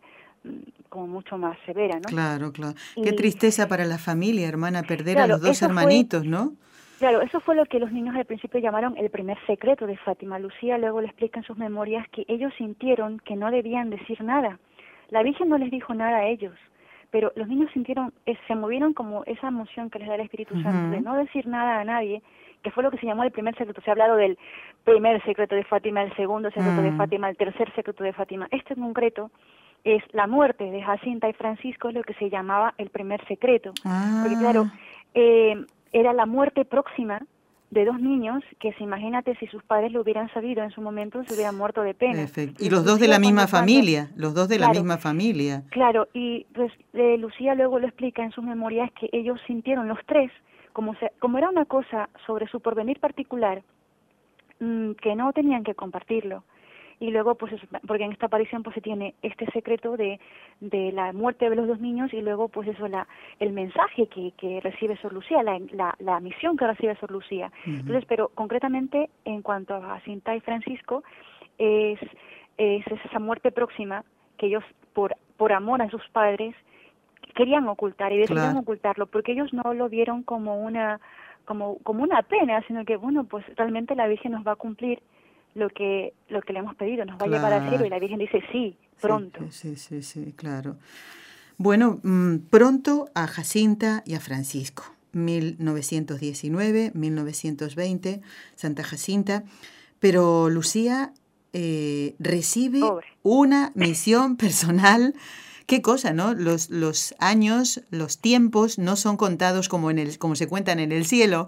[0.90, 2.04] como mucho más severa, ¿no?
[2.08, 2.76] Claro, claro.
[2.96, 6.54] Qué tristeza para la familia, hermana, perder a los dos hermanitos, ¿no?
[7.00, 10.40] Claro, eso fue lo que los niños al principio llamaron el primer secreto de Fátima.
[10.40, 14.60] Lucía luego le explica en sus memorias que ellos sintieron que no debían decir nada.
[15.10, 16.54] La Virgen no les dijo nada a ellos,
[17.12, 20.60] pero los niños sintieron, eh, se movieron como esa emoción que les da el Espíritu
[20.62, 22.22] Santo, de no decir nada a nadie,
[22.64, 23.82] que fue lo que se llamó el primer secreto.
[23.82, 24.38] Se ha hablado del
[24.86, 26.98] primer secreto de Fátima, el segundo secreto de mm.
[26.98, 28.48] Fátima, el tercer secreto de Fátima.
[28.52, 29.32] Este en concreto
[29.86, 33.72] es la muerte de Jacinta y Francisco, lo que se llamaba el primer secreto.
[33.84, 34.80] Porque claro, ah.
[35.14, 37.22] eh, era la muerte próxima
[37.70, 41.24] de dos niños que, se imagínate, si sus padres lo hubieran sabido en su momento,
[41.26, 42.26] se hubieran muerto de pena.
[42.58, 45.64] Y los dos de la misma familia, los dos de la misma familia.
[45.70, 50.00] Claro, y pues eh, Lucía luego lo explica en sus memorias que ellos sintieron los
[50.08, 50.32] tres,
[50.74, 53.62] como, se, como era una cosa sobre su porvenir particular,
[54.60, 56.44] mm, que no tenían que compartirlo
[57.00, 57.54] y luego pues
[57.86, 60.20] porque en esta aparición pues se tiene este secreto de,
[60.62, 63.08] de la muerte de los dos niños y luego pues eso la
[63.40, 67.52] el mensaje que, que recibe Sor Lucía la, la, la misión que recibe Sor Lucía.
[67.66, 71.04] Entonces pero concretamente en cuanto a Cinta y Francisco
[71.58, 72.00] es,
[72.58, 74.04] es esa muerte próxima
[74.38, 76.56] que ellos por por amor a sus padres
[77.34, 81.02] querían ocultar y decidieron ocultarlo porque ellos no lo vieron como una
[81.44, 85.02] como como una pena sino que bueno pues realmente la Virgen nos va a cumplir
[85.56, 87.98] lo que lo que le hemos pedido nos va a llevar al cielo y la
[87.98, 90.78] Virgen dice sí pronto sí sí sí, claro.
[91.58, 94.84] Bueno mm, pronto a Jacinta y a Francisco.
[95.14, 98.22] 1919 1920
[98.56, 99.44] Santa Jacinta.
[100.00, 101.14] Pero Lucía
[101.54, 102.82] eh, recibe
[103.24, 105.16] una misión personal
[105.66, 106.36] Qué cosa, ¿no?
[106.36, 110.92] Los, los años, los tiempos no son contados como, en el, como se cuentan en
[110.92, 111.48] el cielo,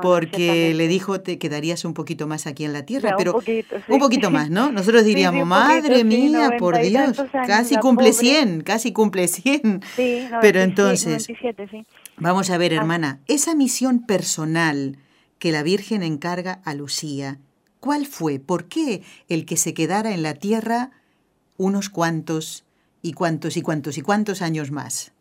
[0.00, 3.34] porque le dijo te quedarías un poquito más aquí en la tierra, pero
[3.88, 4.72] un poquito, más, ¿no?
[4.72, 9.82] Nosotros diríamos, madre mía, por Dios, casi cumple 100, casi cumple 100.
[10.40, 11.28] pero entonces,
[12.16, 12.76] vamos a ver, ah.
[12.76, 14.96] hermana, esa misión personal
[15.38, 17.38] que la Virgen encarga a Lucía,
[17.78, 18.38] ¿cuál fue?
[18.38, 20.92] ¿Por qué el que se quedara en la tierra
[21.58, 22.64] unos cuantos
[23.02, 25.14] y cuántos y cuántos y cuántos años más.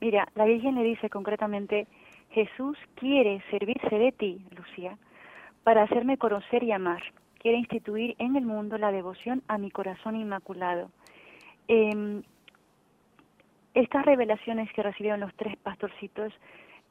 [0.00, 1.86] Mira, la Virgen le dice concretamente,
[2.30, 4.98] Jesús quiere servirse de ti, Lucía,
[5.62, 7.02] para hacerme conocer y amar.
[7.38, 10.90] Quiere instituir en el mundo la devoción a mi corazón inmaculado.
[11.68, 12.22] Em,
[13.74, 16.32] estas revelaciones que recibieron los tres pastorcitos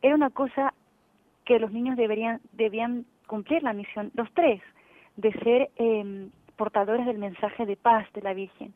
[0.01, 0.73] era una cosa
[1.45, 4.61] que los niños deberían debían cumplir la misión, los tres,
[5.17, 8.73] de ser em, portadores del mensaje de paz de la Virgen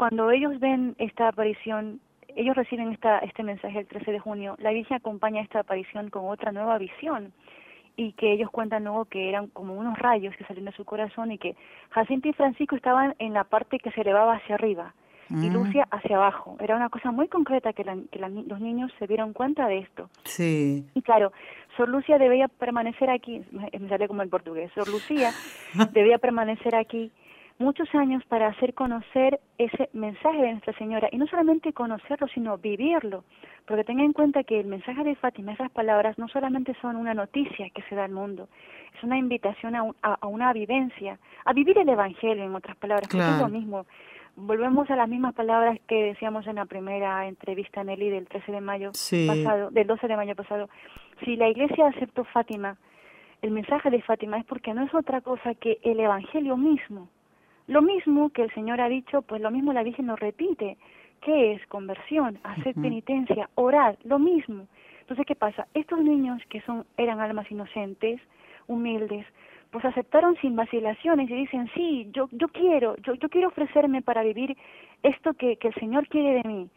[0.00, 2.00] cuando ellos ven esta aparición,
[2.34, 6.26] ellos reciben esta, este mensaje el 13 de junio, la Virgen acompaña esta aparición con
[6.26, 7.34] otra nueva visión
[7.96, 11.32] y que ellos cuentan luego que eran como unos rayos que salían de su corazón
[11.32, 11.54] y que
[11.90, 14.94] Jacinto y Francisco estaban en la parte que se elevaba hacia arriba
[15.28, 15.52] y mm.
[15.52, 16.56] Lucia hacia abajo.
[16.60, 20.08] Era una cosa muy concreta que, los niños se dieron cuenta de esto.
[20.24, 20.82] Sí.
[20.94, 21.30] Y claro,
[21.76, 25.30] Sor Lucia debía permanecer aquí, me sale como el portugués, Sor Lucía
[25.92, 27.12] debía permanecer aquí
[27.60, 31.08] muchos años para hacer conocer ese mensaje de Nuestra Señora.
[31.12, 33.24] Y no solamente conocerlo, sino vivirlo,
[33.66, 37.14] porque tenga en cuenta que el mensaje de Fátima, esas palabras, no solamente son una
[37.14, 38.48] noticia que se da al mundo,
[38.96, 43.18] es una invitación a, a, una vivencia, a vivir el Evangelio, en otras palabras, que
[43.18, 43.86] es lo mismo.
[44.36, 48.60] Volvemos a las mismas palabras que decíamos en la primera entrevista, Nelly, del 13 de
[48.60, 50.68] mayo pasado, del 12 de mayo pasado.
[51.24, 52.78] Si la Iglesia aceptó Fátima,
[53.42, 57.08] el mensaje de Fátima es porque no es otra cosa que el Evangelio mismo,
[57.70, 60.76] lo mismo que el Señor ha dicho, pues lo mismo la Virgen nos repite.
[61.20, 62.40] ¿Qué es conversión?
[62.42, 64.66] Hacer penitencia, orar, lo mismo.
[65.02, 65.68] Entonces, ¿qué pasa?
[65.72, 68.20] Estos niños que son eran almas inocentes,
[68.66, 69.24] humildes,
[69.70, 74.24] pues aceptaron sin vacilaciones y dicen, sí, yo, yo quiero, yo, yo quiero ofrecerme para
[74.24, 74.56] vivir
[75.04, 76.68] esto que, que el Señor quiere de mí.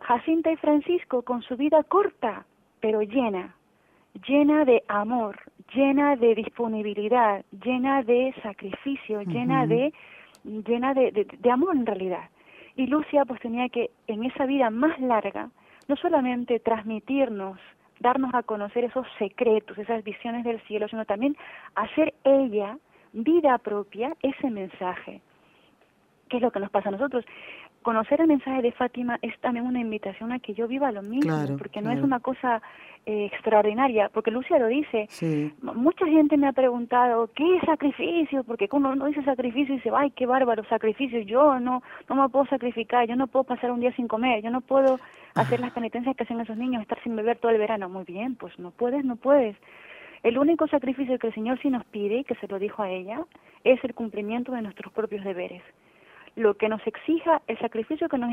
[0.00, 2.44] Jacinta y Francisco, con su vida corta,
[2.80, 3.56] pero llena,
[4.26, 5.38] llena de amor,
[5.74, 9.92] llena de disponibilidad, llena de sacrificio, llena de
[10.44, 12.30] llena de, de, amor en realidad.
[12.76, 15.50] Y Lucia pues tenía que en esa vida más larga
[15.88, 17.58] no solamente transmitirnos,
[18.00, 21.36] darnos a conocer esos secretos, esas visiones del cielo, sino también
[21.74, 22.78] hacer ella
[23.12, 25.20] vida propia ese mensaje.
[26.28, 27.24] ¿Qué es lo que nos pasa a nosotros?
[27.86, 31.36] Conocer el mensaje de Fátima es también una invitación a que yo viva lo mismo,
[31.56, 32.60] porque no es una cosa
[33.06, 35.08] eh, extraordinaria, porque Lucia lo dice.
[35.62, 38.42] Mucha gente me ha preguntado, ¿qué es sacrificio?
[38.42, 42.46] Porque cuando uno dice sacrificio dice, ay, qué bárbaro, sacrificio, yo no, no me puedo
[42.46, 44.98] sacrificar, yo no puedo pasar un día sin comer, yo no puedo
[45.36, 47.88] hacer las penitencias que hacen esos niños, estar sin beber todo el verano.
[47.88, 49.56] Muy bien, pues no puedes, no puedes.
[50.24, 53.20] El único sacrificio que el Señor sí nos pide, que se lo dijo a ella,
[53.62, 55.62] es el cumplimiento de nuestros propios deberes
[56.36, 58.30] lo que nos exija, el sacrificio que nos,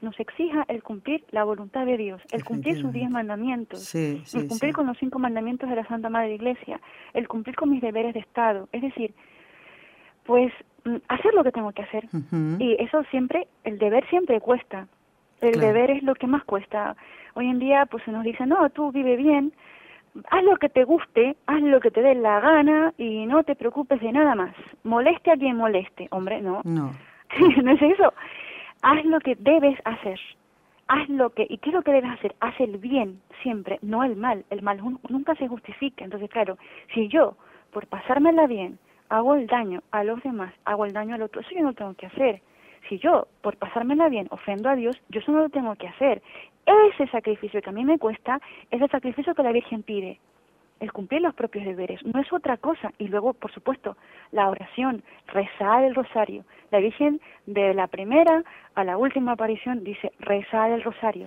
[0.00, 4.72] nos exija el cumplir la voluntad de Dios, el cumplir sus diez mandamientos, el cumplir
[4.72, 6.80] con los cinco mandamientos de la Santa Madre Iglesia,
[7.12, 8.68] el cumplir con mis deberes de Estado.
[8.70, 9.12] Es decir,
[10.24, 10.52] pues
[10.84, 12.04] mm, hacer lo que tengo que hacer.
[12.60, 14.86] Y eso siempre, el deber siempre cuesta.
[15.40, 16.94] El deber es lo que más cuesta.
[17.34, 19.52] Hoy en día pues se nos dice, no, tú vive bien,
[20.30, 23.56] haz lo que te guste, haz lo que te dé la gana y no te
[23.56, 24.54] preocupes de nada más.
[24.84, 26.06] Moleste a quien moleste.
[26.12, 26.60] Hombre, no.
[26.62, 26.92] No
[27.62, 28.12] no es eso.
[28.82, 30.18] Haz lo que debes hacer.
[30.88, 32.34] Haz lo que, ¿y qué es lo que debes hacer?
[32.40, 34.44] Haz el bien siempre, no el mal.
[34.50, 36.04] El mal nunca se justifica.
[36.04, 36.58] Entonces, claro,
[36.92, 37.36] si yo,
[37.70, 41.50] por pasármela bien, hago el daño a los demás, hago el daño al otro, eso
[41.50, 42.42] yo no lo tengo que hacer.
[42.88, 46.22] Si yo, por pasármela bien, ofendo a Dios, yo eso no lo tengo que hacer.
[46.66, 48.40] Ese sacrificio que a mí me cuesta
[48.70, 50.18] es el sacrificio que la Virgen pide.
[50.82, 52.92] El cumplir los propios deberes, no es otra cosa.
[52.98, 53.96] Y luego, por supuesto,
[54.32, 56.44] la oración, rezar el rosario.
[56.72, 58.42] La Virgen de la primera
[58.74, 61.26] a la última aparición dice rezar el rosario.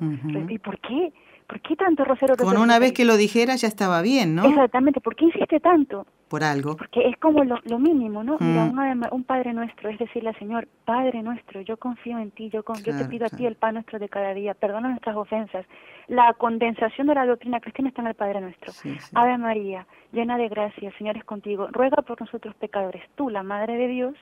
[0.50, 1.14] ¿Y por qué?
[1.48, 2.36] ¿Por qué tanto rosario?
[2.38, 4.46] Con una vez que lo dijera ya estaba bien, ¿no?
[4.46, 6.08] Exactamente, ¿por qué insiste tanto?
[6.28, 6.76] Por algo.
[6.76, 8.38] Porque es como lo, mínimo, ¿no?
[8.40, 9.04] Mira, mm.
[9.12, 12.98] un, Padre Nuestro, es decirle al Señor, Padre Nuestro, yo confío en ti, yo, yo
[12.98, 15.66] te pido a ti el pan nuestro de cada día, perdona nuestras ofensas.
[16.08, 18.74] La condensación de la doctrina cristiana está en el Padre Nuestro.
[19.14, 23.04] Ave María, llena de gracia, el Señor es contigo, ruega por nosotros pecadores.
[23.16, 24.16] Tú, la Madre de Dios,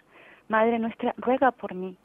[0.50, 1.96] Madre nuestra, ruega por mí,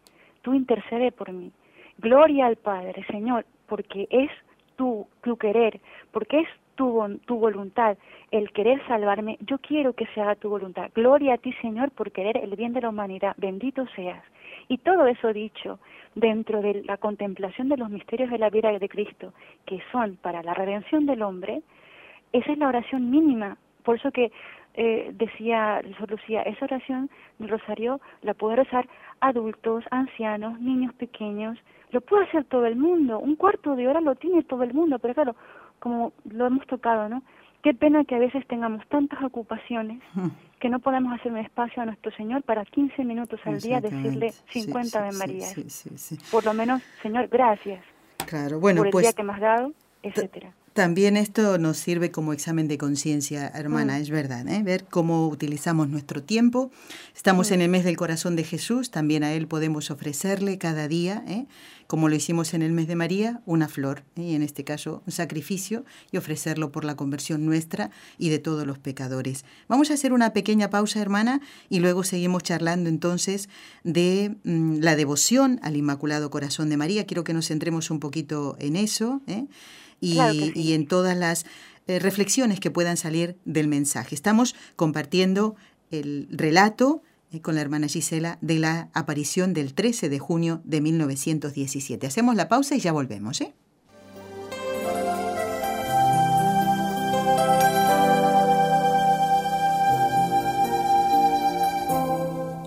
[0.43, 1.51] tú intercede por mí.
[1.99, 4.31] Gloria al Padre, Señor, porque es
[4.79, 5.81] tu, tu querer,
[6.13, 7.99] porque es tu, tu voluntad,
[8.31, 10.91] el querer salvarme, yo quiero que se haga tu voluntad.
[10.95, 13.35] Gloria a ti, Señor, por querer el bien de la humanidad.
[13.37, 14.23] Bendito seas.
[14.69, 15.81] Y todo eso dicho
[16.15, 19.35] dentro de la contemplación de los misterios de la vida de Cristo,
[19.67, 21.63] que son para la redención del hombre,
[22.33, 23.57] esa es la oración mínima.
[23.89, 24.31] Por eso que
[24.75, 28.87] eh, decía Lucía, esa oración del rosario la puede rezar
[29.21, 31.57] adultos, ancianos, niños pequeños,
[31.91, 34.99] lo puede hacer todo el mundo, un cuarto de hora lo tiene todo el mundo,
[34.99, 35.37] pero claro,
[35.79, 37.23] como lo hemos tocado, ¿no?
[37.63, 40.03] Qué pena que a veces tengamos tantas ocupaciones
[40.61, 44.33] que no podemos hacer un espacio a nuestro Señor para 15 minutos al día decirle
[44.51, 45.47] 50 de María.
[46.31, 47.83] Por lo menos, Señor, gracias.
[48.27, 49.73] Claro, bueno, por el pues, día que me has dado,
[50.03, 50.53] etcétera.
[50.79, 54.01] También esto nos sirve como examen de conciencia, hermana, mm.
[54.01, 54.63] es verdad, ¿eh?
[54.63, 56.71] ver cómo utilizamos nuestro tiempo.
[57.17, 57.55] Estamos mm.
[57.55, 61.47] en el mes del corazón de Jesús, también a Él podemos ofrecerle cada día, ¿eh?
[61.89, 64.23] como lo hicimos en el mes de María, una flor, ¿eh?
[64.23, 68.65] y en este caso un sacrificio, y ofrecerlo por la conversión nuestra y de todos
[68.65, 69.45] los pecadores.
[69.67, 73.49] Vamos a hacer una pequeña pausa, hermana, y luego seguimos charlando entonces
[73.83, 77.05] de mm, la devoción al Inmaculado Corazón de María.
[77.05, 79.23] Quiero que nos centremos un poquito en eso.
[79.27, 79.47] ¿eh?
[80.01, 81.45] Y, en todas las
[81.87, 84.15] eh, reflexiones que puedan salir del mensaje.
[84.15, 85.57] Estamos compartiendo
[85.91, 90.81] el relato eh, con la hermana Gisela de la aparición del 13 de junio de
[90.81, 92.07] 1917.
[92.07, 93.41] Hacemos la pausa y ya volvemos.
[93.41, 93.55] ¿eh?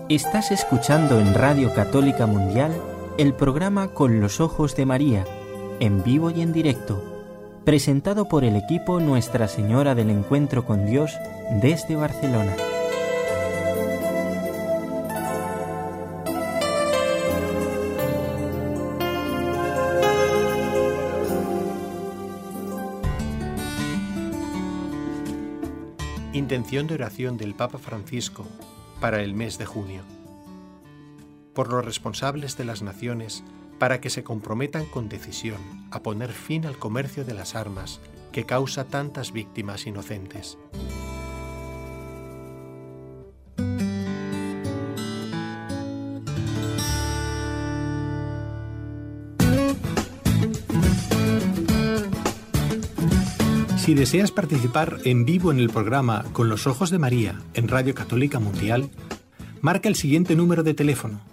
[0.08, 2.78] Estás escuchando en Radio Católica Mundial
[3.18, 5.24] el programa Con los Ojos de María,
[5.80, 7.11] en vivo y en directo
[7.64, 11.16] presentado por el equipo Nuestra Señora del Encuentro con Dios
[11.60, 12.56] desde Barcelona.
[26.32, 28.44] Intención de oración del Papa Francisco
[29.00, 30.02] para el mes de junio.
[31.54, 33.44] Por los responsables de las naciones
[33.82, 35.58] para que se comprometan con decisión
[35.90, 37.98] a poner fin al comercio de las armas
[38.30, 40.56] que causa tantas víctimas inocentes.
[53.78, 57.96] Si deseas participar en vivo en el programa Con los Ojos de María en Radio
[57.96, 58.90] Católica Mundial,
[59.60, 61.32] marca el siguiente número de teléfono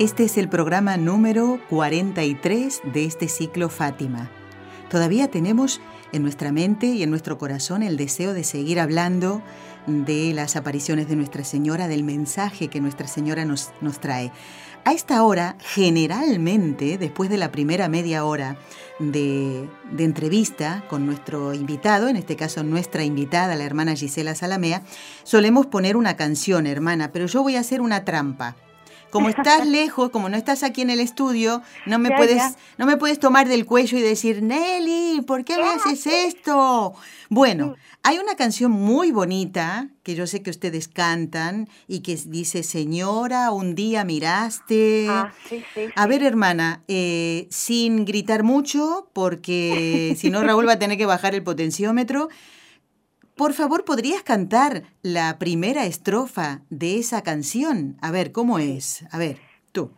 [0.00, 4.30] Este es el programa número 43 de este ciclo Fátima.
[4.88, 5.82] Todavía tenemos
[6.12, 9.42] en nuestra mente y en nuestro corazón el deseo de seguir hablando
[9.86, 14.32] de las apariciones de Nuestra Señora, del mensaje que Nuestra Señora nos, nos trae.
[14.86, 18.56] A esta hora, generalmente, después de la primera media hora
[19.00, 24.82] de, entrevista con nuestro invitado, en este caso nuestra invitada, la hermana Gisela Salamea,
[25.24, 28.56] solemos poner una canción, hermana, pero yo voy a hacer una trampa
[29.10, 32.42] como estás lejos, como no estás aquí en el estudio, no me puedes,
[32.78, 36.94] no me puedes tomar del cuello y decir, Nelly, ¿por qué me haces esto?
[37.28, 42.62] Bueno, hay una canción muy bonita que yo sé que ustedes cantan y que dice,
[42.62, 45.06] Señora, un día miraste.
[45.08, 45.32] Ah,
[45.94, 51.06] a ver, hermana, eh, sin gritar mucho, porque si no Raúl va a tener que
[51.06, 52.28] bajar el potenciómetro.
[53.40, 57.96] Por favor, ¿podrías cantar la primera estrofa de esa canción?
[58.02, 59.02] A ver, ¿cómo es?
[59.14, 59.38] A ver,
[59.72, 59.92] tú.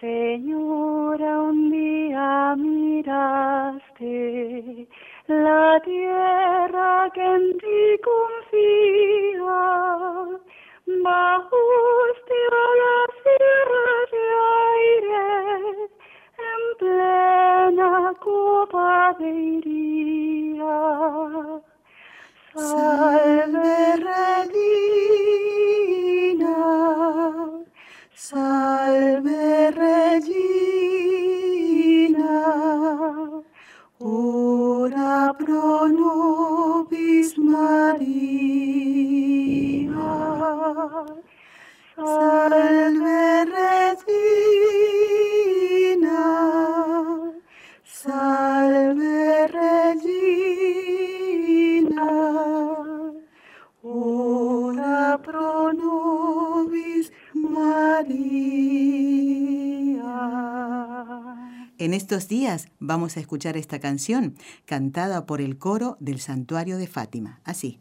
[0.00, 4.08] Señora, un día miraste
[5.28, 9.60] la tierra que en ti confía,
[11.04, 11.56] bajo
[12.82, 14.24] la sierra de
[14.74, 15.22] aire,
[16.50, 19.67] en plena copa de iría.
[62.18, 67.40] Estos días vamos a escuchar esta canción cantada por el coro del Santuario de Fátima.
[67.44, 67.78] Así.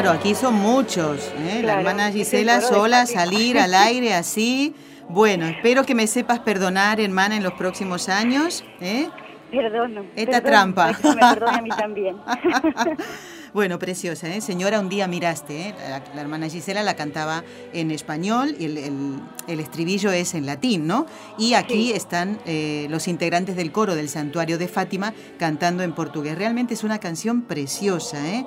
[0.00, 1.18] Claro, aquí son muchos.
[1.36, 1.56] ¿eh?
[1.56, 4.74] La Claro, hermana es el Gisela sola, salir al aire así.
[5.10, 8.64] Bueno, espero que me sepas perdonar, hermana, en los próximos años.
[8.80, 9.08] ¿eh?
[9.50, 10.06] Perdono.
[10.16, 10.94] Esta perdono, trampa.
[10.94, 12.16] que me perdone a mí también.
[13.54, 14.40] Bueno, preciosa, ¿eh?
[14.40, 15.74] Señora, un día miraste, ¿eh?
[15.90, 20.46] la, la hermana Gisela la cantaba en español y el, el- el estribillo es en
[20.46, 21.04] latín, ¿no?
[21.36, 21.92] Y aquí Sí.
[21.92, 26.38] están eh, los integrantes del coro del Santuario de Fátima cantando en portugués.
[26.38, 28.46] Realmente es una canción preciosa, ¿eh?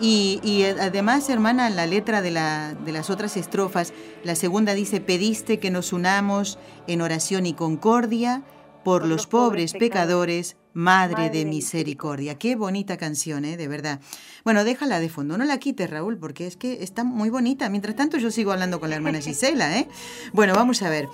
[0.00, 3.92] Y, y, eh, además, hermana, la letra de, la- de las otras estrofas,
[4.24, 8.42] la segunda dice, pediste que nos unamos en oración y concordia
[8.84, 12.36] por los pobres pecadores, Madre, de misericordia.
[12.38, 13.56] Qué bonita canción, ¿eh?
[13.56, 13.98] De verdad.
[14.44, 15.38] Bueno, déjala de fondo.
[15.38, 17.70] No la quites, Raúl, porque es que está muy bonita.
[17.70, 19.88] Mientras tanto, yo sigo hablando con la hermana Gisela, ¿eh?
[20.34, 21.08] Bueno, vamos a ver.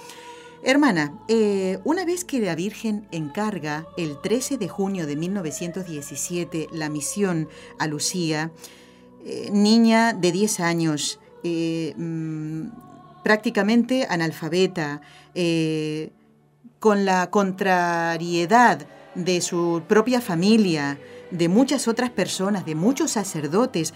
[0.64, 6.88] Hermana, eh, una vez que la Virgen encarga el 13 de junio de 1917 la
[6.88, 7.48] misión
[7.80, 8.52] a Lucía,
[9.24, 15.00] eh, niña de 10 años, eh, mm, prácticamente analfabeta,
[16.78, 20.98] con la contrariedad de su propia familia,
[21.30, 23.94] de muchas otras personas, de muchos sacerdotes.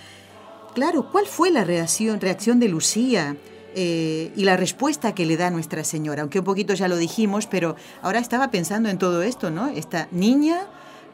[0.74, 3.36] Claro, ¿cuál fue la reacción de Lucía
[3.78, 6.22] eh, y la respuesta que le da Nuestra Señora?
[6.22, 9.68] Aunque un poquito ya lo dijimos, pero ahora estaba pensando en todo esto, ¿no?
[9.68, 10.60] Esta niña,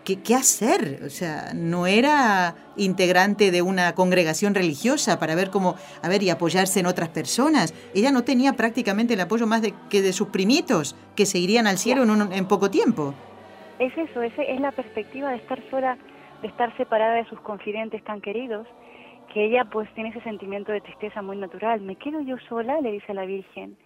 [0.05, 1.01] ¿qué, qué hacer?
[1.05, 6.31] O sea, no era integrante de una congregación religiosa para ver cómo, a ver, y
[6.31, 7.75] apoyarse en otras personas.
[7.97, 11.79] Ella no tenía prácticamente el apoyo más que de sus primitos, que se irían al
[11.79, 13.13] cielo en, poco tiempo.
[13.81, 15.99] Es eso, ese es la perspectiva de estar sola,
[16.43, 18.69] de estar separada de sus confidentes tan queridos,
[19.33, 21.81] que ella pues tiene ese sentimiento de tristeza muy natural.
[21.81, 23.77] Me quedo yo sola, le dice a la Virgen,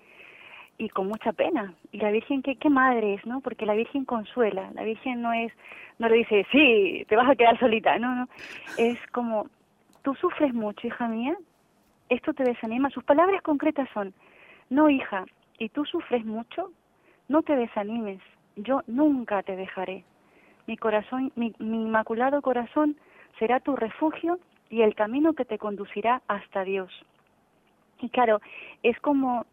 [0.79, 1.75] y con mucha pena.
[1.93, 3.41] Y la Virgen, ¿qué, qué madre es, no?
[3.41, 5.53] Porque la Virgen consuela, la Virgen no es,
[5.99, 8.29] no le dice, sí, te vas a quedar solita, no, no.
[8.77, 9.47] Es como,
[10.03, 11.37] tú sufres mucho, hija mía,
[12.09, 12.91] esto te desanima.
[12.91, 14.13] Sus palabras concretas son,
[14.69, 15.25] no, hija,
[15.59, 16.73] y tú sufres mucho,
[17.29, 18.21] no te desanimes,
[18.57, 20.05] yo nunca te dejaré.
[20.67, 22.97] Mi corazón, mi, mi inmaculado corazón
[23.39, 24.39] será tu refugio
[24.71, 26.91] y el camino que te conducirá hasta Dios.
[28.01, 28.41] Y claro,
[28.83, 29.47] es como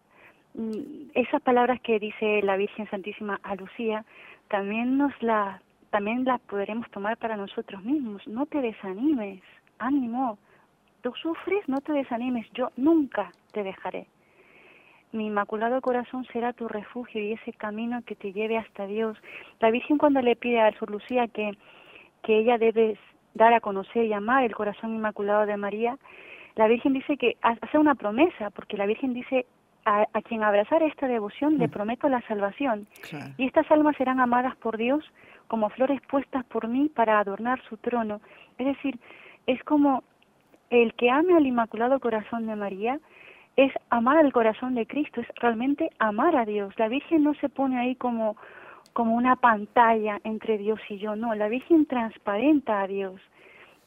[0.53, 4.05] mm, esas palabras que dice la Virgen Santísima a Lucía,
[4.49, 5.61] también nos la,
[5.91, 8.28] también las podremos tomar para nosotros mismos.
[8.28, 9.41] No te desanimes,
[9.80, 10.38] ánimo.
[11.01, 14.07] Tú sufres, no te desanimes, yo nunca te dejaré.
[15.11, 19.18] Mi inmaculado corazón será tu refugio y ese camino que te lleve hasta Dios.
[19.59, 21.55] La Virgen cuando le pide a Sor Lucía que,
[22.24, 22.97] que ella debe
[23.34, 25.97] dar a conocer y amar el corazón inmaculado de María,
[26.55, 29.45] la Virgen dice que hace una promesa, porque la Virgen dice,
[29.86, 32.88] a, a quien abrazar esta devoción le prometo la salvación.
[33.09, 33.34] Claro.
[33.38, 35.03] Y estas almas serán amadas por Dios
[35.47, 38.21] como flores puestas por mí para adornar su trono.
[38.57, 38.99] Es decir,
[39.45, 40.03] es como
[40.69, 42.99] el que ame al Inmaculado Corazón de María
[43.55, 46.73] es amar al corazón de Cristo, es realmente amar a Dios.
[46.77, 48.36] La Virgen no se pone ahí como,
[48.94, 53.20] como una pantalla entre Dios y yo, no, la Virgen transparenta a Dios,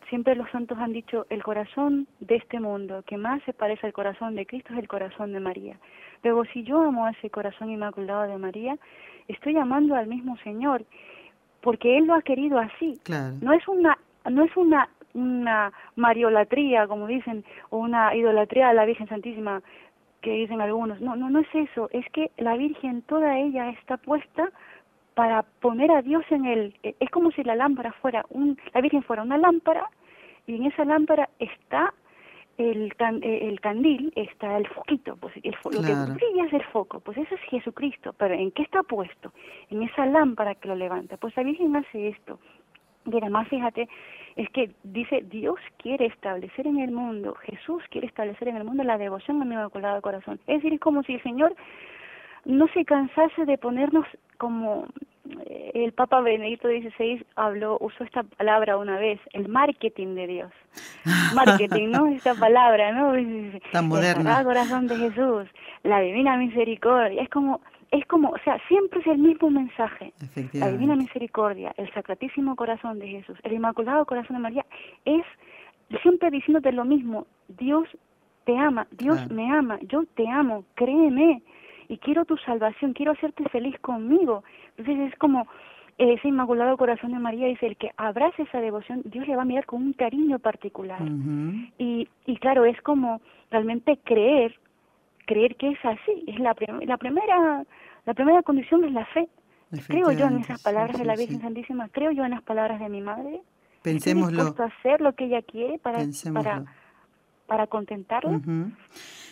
[0.08, 3.92] siempre los santos han dicho, el corazón de este mundo que más se parece al
[3.92, 5.76] corazón de Cristo es el corazón de María.
[6.22, 8.76] Luego, si yo amo a ese corazón inmaculado de María,
[9.28, 10.84] estoy llamando al mismo Señor,
[11.60, 12.98] porque Él lo ha querido así.
[13.04, 13.34] Claro.
[13.40, 13.98] No es una,
[14.28, 19.62] no es una, una mariolatría, como dicen, o una idolatría a la Virgen Santísima,
[20.20, 21.00] que dicen algunos.
[21.00, 21.88] No, no, no es eso.
[21.92, 24.50] Es que la Virgen, toda ella está puesta
[25.16, 28.80] para poner a Dios en el eh, es como si la lámpara fuera un la
[28.82, 29.88] Virgen fuera una lámpara
[30.46, 31.92] y en esa lámpara está
[32.58, 36.06] el can- eh, el candil está el foquito pues el fo- lo Claro.
[36.06, 39.32] que brilla es el foco pues eso es Jesucristo pero en qué está puesto
[39.70, 41.16] en esa lámpara que lo levanta.
[41.16, 42.38] Pues la Virgen hace esto.
[43.06, 43.88] Y además fíjate
[44.36, 48.82] es que dice Dios quiere establecer en el mundo Jesús quiere establecer en el mundo
[48.84, 50.38] la devoción a mi inmaculado corazón.
[50.46, 51.54] Es decir es como si el Señor
[52.44, 54.06] no se cansase de ponernos
[54.36, 54.86] como
[55.46, 60.52] eh, el Papa Benedicto XVI habló, usó esta palabra una vez, el marketing de Dios.
[61.34, 62.06] Marketing, ¿no?
[62.08, 63.12] Esta palabra, ¿no?
[63.72, 64.44] Tan moderna.
[64.44, 65.48] Corazón de Jesús,
[65.82, 67.60] la Divina Misericordia, es como,
[67.90, 70.12] es como, o sea, siempre es el mismo mensaje.
[70.52, 70.96] La Divina.
[70.96, 74.66] Misericordia, el Sacratísimo Corazón de Jesús, el Inmaculado Corazón de María,
[75.04, 75.24] es
[76.02, 77.88] siempre diciéndote lo mismo, Dios
[78.44, 81.42] te ama, Dios me ama, yo te amo, créeme,
[81.88, 84.44] y quiero tu salvación, quiero hacerte feliz conmigo.
[84.76, 85.46] Entonces es como
[85.98, 89.46] ese Inmaculado Corazón de María dice, el que abrace esa devoción, Dios le va a
[89.46, 91.00] mirar con un cariño particular.
[91.78, 93.20] Y, y claro, es como
[93.50, 94.54] realmente creer,
[95.24, 96.24] creer que es así.
[96.26, 97.64] Es la, prim- la primera
[98.04, 99.28] la primera condición es la fe.
[99.88, 101.42] Creo yo en esas sí, palabras de la Virgen sí.
[101.42, 103.40] Santísima, creo yo en las palabras de mi madre.
[103.76, 104.36] Estoy Pensémoslo.
[104.44, 105.98] dispuesto a hacer lo que ella quiere para,
[106.32, 106.62] para,
[107.46, 108.30] para contentarla.
[108.36, 108.70] Ujú.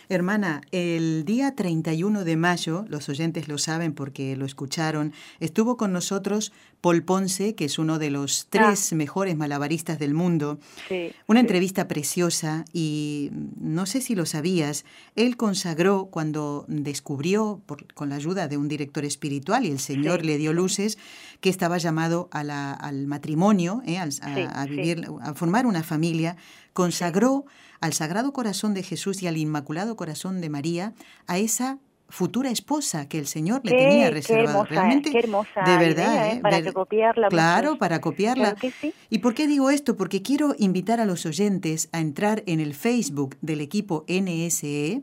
[0.07, 5.93] Hermana, el día 31 de mayo, los oyentes lo saben porque lo escucharon, estuvo con
[5.93, 6.51] nosotros
[6.81, 10.59] Paul Ponce, que es uno de los tres mejores malabaristas del mundo.
[10.87, 11.45] Sí, Una sí.
[11.45, 18.15] entrevista preciosa y no sé si lo sabías, él consagró cuando descubrió, por- con la
[18.15, 20.97] ayuda de un director espiritual y el Señor Sí, le dio luces,
[21.41, 23.97] que estaba llamado a la- al matrimonio, ¿eh?
[23.97, 26.37] a, vivir, a formar una familia,
[26.73, 27.45] consagró
[27.81, 30.93] al Sagrado Corazón de Jesús y al Inmaculado Corazón de María
[31.27, 34.49] a esa futura esposa que el Señor le Qué- tenía qué reservado.
[34.49, 36.35] hermosa, Realmente, qué hermosa de verdad, idea, ¿eh?
[36.35, 36.39] ¿eh?
[36.41, 37.79] Para Ver- que copiarla Claro, muchos.
[37.79, 38.43] para copiarla.
[38.55, 38.93] Claro que sí.
[39.09, 39.95] ¿Y por qué digo esto?
[39.97, 45.01] Porque quiero invitar a los oyentes a entrar en el Facebook del equipo NSE,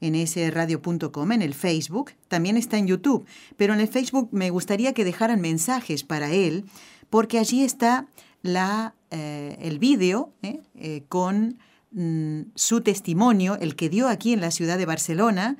[0.00, 3.26] nsradio.com, en el Facebook, también está en YouTube,
[3.56, 6.64] pero en el Facebook me gustaría que dejaran mensajes para él,
[7.10, 8.06] porque allí está
[8.42, 11.58] la, eh, el vídeo eh, con
[11.94, 15.56] mm, su testimonio, el que dio aquí en la ciudad de Barcelona,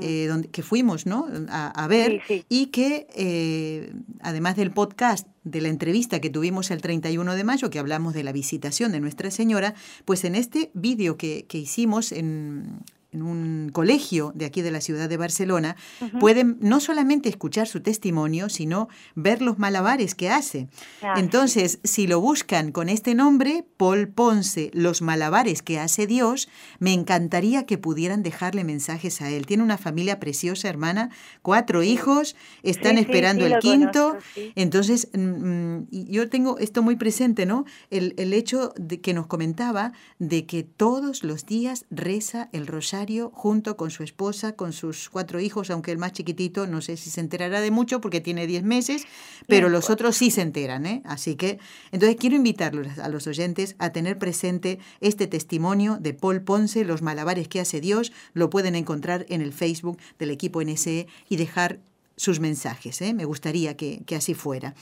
[0.00, 1.26] eh, donde, que fuimos ¿no?
[1.48, 2.20] a, a ver, Mm.
[2.28, 2.44] Sí, sí.
[2.48, 7.70] y que eh, además del podcast, de la entrevista que tuvimos el 31 de mayo,
[7.70, 9.74] que hablamos de la visitación de Nuestra Señora,
[10.04, 12.80] pues en este vídeo que, que hicimos en,
[13.16, 15.76] en un colegio de aquí de la ciudad de Barcelona,
[16.20, 20.68] pueden no solamente escuchar su testimonio, sino ver los malabares que hace.
[21.02, 26.48] Ah, Entonces, si lo buscan con este nombre, Paul Ponce, los malabares que hace Dios,
[26.78, 29.46] me encantaría que pudieran dejarle mensajes a él.
[29.46, 31.08] Tiene una familia preciosa, hermana,
[31.42, 34.10] cuatro hijos, están Sí, esperando el quinto.
[34.10, 34.40] conozco.
[34.56, 37.64] Entonces, mm, mm, yo tengo esto muy presente, ¿no?
[37.90, 43.05] El, el hecho de que nos comentaba de que todos los días reza el rosario
[43.32, 47.10] junto con su esposa, con sus cuatro hijos, aunque el más chiquitito no sé si
[47.10, 49.04] se enterará de mucho porque tiene 10 meses,
[49.46, 51.02] pero los otros sí se enteran, ¿eh?
[51.04, 51.58] Así que,
[51.92, 57.02] entonces quiero invitarlos a los oyentes a tener presente este testimonio de Paul Ponce, los
[57.02, 61.80] malabares que hace Dios, lo pueden encontrar en el Facebook del equipo NSE y dejar
[62.16, 63.00] sus mensajes.
[63.02, 63.14] ¿eh?
[63.14, 64.74] Me gustaría que, que así fuera.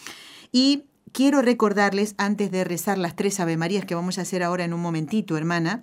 [0.52, 4.64] Y quiero recordarles, antes de rezar las tres Ave Marías que vamos a hacer ahora
[4.64, 5.82] en un momentito, hermana,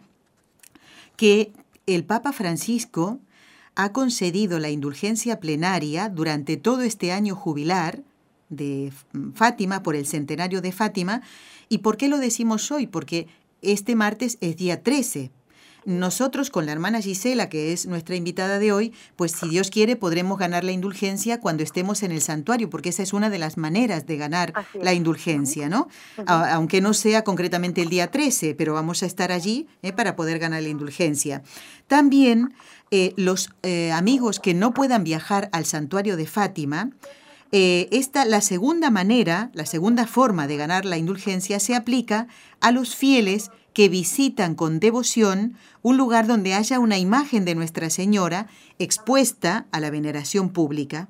[1.15, 1.51] que
[1.86, 3.19] el Papa Francisco
[3.75, 8.03] ha concedido la indulgencia plenaria durante todo este año jubilar
[8.49, 8.91] de
[9.34, 11.21] Fátima, por el centenario de Fátima.
[11.69, 12.86] ¿Y por qué lo decimos hoy?
[12.86, 13.27] Porque
[13.61, 15.32] este martes es día 13.
[15.86, 19.95] Nosotros con la hermana Gisela, que es nuestra invitada de hoy, pues si Dios quiere
[19.95, 23.57] podremos ganar la indulgencia cuando estemos en el santuario, porque esa es una de las
[23.57, 25.88] maneras de ganar la indulgencia, ¿no?
[26.27, 29.91] Aunque no sea concretamente el día 13, pero vamos a estar allí ¿eh?
[29.91, 31.41] para poder ganar la indulgencia.
[31.88, 32.53] También
[32.91, 36.91] eh, los eh, amigos que no puedan viajar al santuario de Fátima,
[37.53, 42.27] eh, esta, la segunda manera, la segunda forma de ganar la indulgencia se aplica
[42.61, 47.89] a los fieles que visitan con devoción un lugar donde haya una imagen de Nuestra
[47.89, 48.47] Señora
[48.80, 51.07] expuesta a la veneración pública.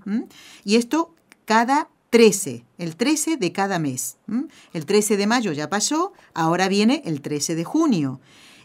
[0.63, 1.13] Y esto
[1.45, 4.17] cada 13, el 13 de cada mes.
[4.73, 8.19] El 13 de mayo ya pasó, ahora viene el 13 de junio.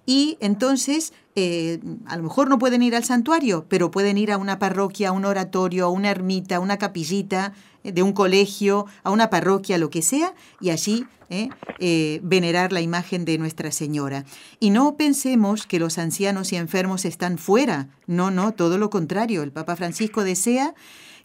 [0.04, 4.38] Y entonces, eh, a lo mejor no pueden ir al santuario, pero pueden ir a
[4.38, 8.86] una parroquia, a un oratorio, a una ermita, a una capillita eh, de un colegio,
[9.02, 11.48] a una parroquia, lo que sea, y allí eh,
[11.78, 14.24] eh, venerar la imagen de Nuestra Señora.
[14.60, 17.88] Y no pensemos que los ancianos y enfermos están fuera.
[18.06, 19.42] No, no, todo lo contrario.
[19.42, 20.74] El Papa Francisco desea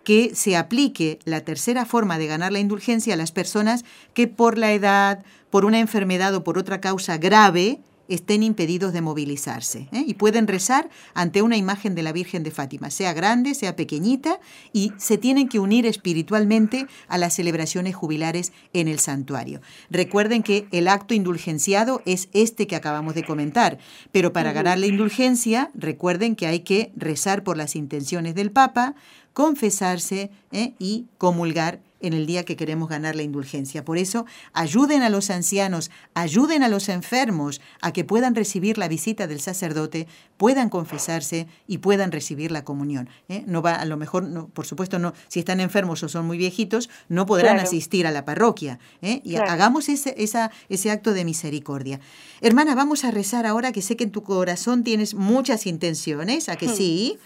[0.03, 4.57] que se aplique la tercera forma de ganar la indulgencia a las personas que por
[4.57, 10.03] la edad, por una enfermedad o por otra causa grave, estén impedidos de movilizarse ¿eh?
[10.05, 14.39] y pueden rezar ante una imagen de la Virgen de Fátima, sea grande, sea pequeñita,
[14.73, 19.61] y se tienen que unir espiritualmente a las celebraciones jubilares en el santuario.
[19.89, 23.77] Recuerden que el acto indulgenciado es este que acabamos de comentar,
[24.11, 28.95] pero para ganar la indulgencia, recuerden que hay que rezar por las intenciones del Papa,
[29.33, 30.73] confesarse ¿eh?
[30.79, 33.85] y comulgar en el día que queremos ganar la indulgencia.
[33.85, 38.87] Por eso, ayuden a los ancianos, ayuden a los enfermos a que puedan recibir la
[38.87, 43.09] visita del sacerdote, puedan confesarse y puedan recibir la comunión.
[43.29, 43.43] ¿eh?
[43.47, 46.37] No va, a lo mejor, no, por supuesto, no, si están enfermos o son muy
[46.37, 47.67] viejitos, no podrán Claro.
[47.67, 48.79] asistir a la parroquia.
[49.01, 49.21] ¿eh?
[49.23, 49.51] Y Claro.
[49.51, 51.99] hagamos ese, esa, ese acto de misericordia.
[52.41, 56.55] Hermana, vamos a rezar ahora que sé que en tu corazón tienes muchas intenciones, ¿a
[56.55, 56.75] que sí?
[56.75, 57.19] Sí,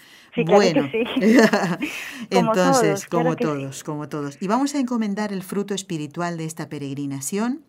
[0.44, 0.90] claro que bueno.
[2.32, 3.44] Como entonces, claro como sí.
[3.44, 4.38] todos, como todos.
[4.42, 7.64] Y vamos a encomendar el fruto espiritual de esta peregrinación.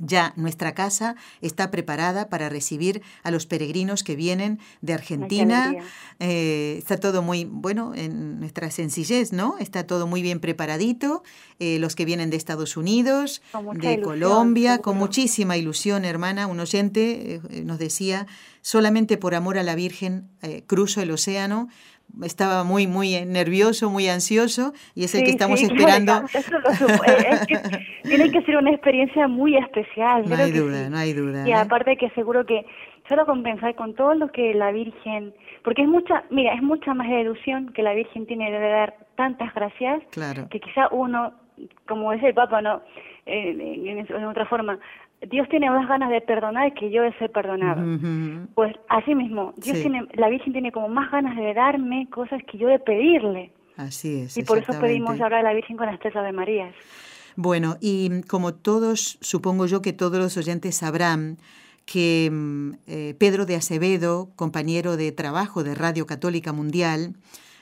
[0.00, 5.74] Ya nuestra casa está preparada para recibir a los peregrinos que vienen de Argentina.
[6.18, 9.58] Eh, está todo muy, bueno, en nuestra sencillez, ¿no?
[9.58, 11.22] Está todo muy bien preparadito.
[11.58, 16.46] Eh, los que vienen de Estados Unidos, de ilusión, Colombia, con muchísima ilusión, hermana.
[16.46, 18.26] Un oyente eh, nos decía,
[18.60, 21.68] solamente por amor a la Virgen eh, cruzo el océano.
[22.24, 26.26] Estaba muy, muy eh, nervioso, muy ansioso, y es el que estamos sí, claro, esperando.
[26.34, 27.58] eso lo supo- eh, es que
[28.08, 30.28] tiene que ser una experiencia muy especial.
[30.28, 30.90] No hay duda, sí.
[30.90, 31.46] no hay duda.
[31.48, 31.54] Y ¿eh?
[31.54, 32.66] aparte que seguro que
[33.08, 35.32] solo con pensar con todo lo que la Virgen,
[35.62, 39.54] porque es mucha, mira, es mucha más deducción que la Virgen tiene de dar tantas
[39.54, 40.48] gracias, Claro.
[40.50, 41.32] que quizá uno,
[41.86, 42.82] como dice el Papa, no,
[43.26, 44.78] Eh, en otra forma,
[45.28, 47.82] Dios tiene más ganas de perdonar que yo de ser perdonado.
[48.54, 49.82] Pues así mismo, Dios Sí.
[49.82, 53.52] tiene, la Virgen tiene como más ganas de darme cosas que yo de pedirle.
[53.76, 54.36] Así es.
[54.36, 56.74] Y por eso pedimos ahora a la Virgen con las tres Ave Marías.
[57.36, 61.36] Bueno, y como todos, supongo yo que todos los oyentes sabrán
[61.86, 67.14] que mm, eh, Pedro de Acevedo, compañero de trabajo de Radio Católica Mundial,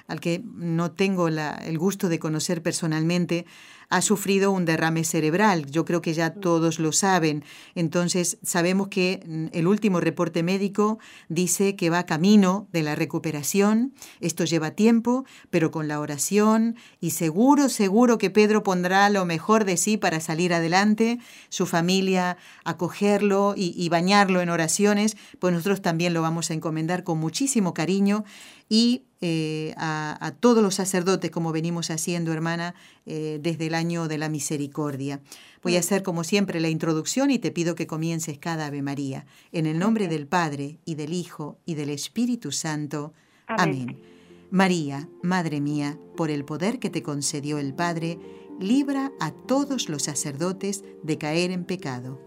[0.07, 3.45] al que no tengo la- el gusto de conocer personalmente,
[3.89, 5.67] ha sufrido un derrame cerebral.
[5.67, 7.45] Yo creo que ya todos lo saben.
[7.75, 13.95] Entonces, sabemos que mm, el último reporte médico dice que va camino de la recuperación.
[14.21, 19.65] Esto lleva tiempo, pero con la oración y seguro, seguro que Pedro pondrá lo mejor
[19.65, 21.19] de sí para salir adelante,
[21.49, 27.05] su familia acogerlo y, y bañarlo en oraciones, pues nosotros también lo vamos a encomendar
[27.05, 28.25] con muchísimo cariño
[28.69, 32.75] y eh, a, a todos los sacerdotes, como venimos haciendo, hermana,
[33.07, 35.21] eh, desde el año de la misericordia.
[35.63, 39.25] Voy a hacer, como siempre, la introducción y te pido que comiences cada Ave María.
[39.53, 43.15] En el nombre del Padre, y del Hijo, y del Espíritu Santo.
[43.47, 43.87] Amén.
[43.89, 44.19] Amén.
[44.51, 48.19] María, Madre mía, por el poder que te concedió el Padre,
[48.61, 52.19] libra a todos los sacerdotes de caer en pecado.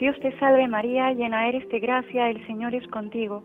[0.00, 3.44] Dios te salve María, llena eres de gracia, el Señor es contigo.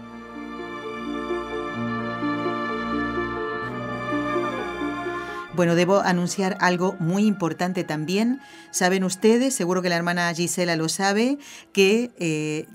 [5.55, 8.39] Bueno, debo anunciar algo muy importante también.
[8.71, 11.37] Saben ustedes, seguro que la hermana Gisela lo sabe,
[11.73, 12.67] que eh,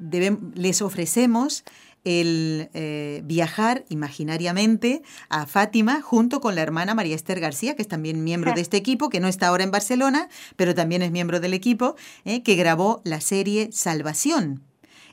[0.00, 1.64] deben- les ofrecemos
[2.04, 7.88] el eh, viajar imaginariamente a Fátima junto con la hermana María Esther García, que es
[7.88, 11.40] también miembro de este equipo, que no está ahora en Barcelona, pero también es miembro
[11.40, 14.62] del equipo, eh, que grabó la serie Salvación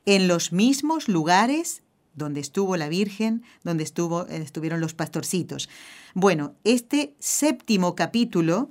[0.05, 1.81] en los mismos lugares
[2.13, 5.69] donde estuvo la Virgen, donde estuvo, eh, estuvieron los pastorcitos.
[6.13, 8.69] Bueno, este séptimo capítulo,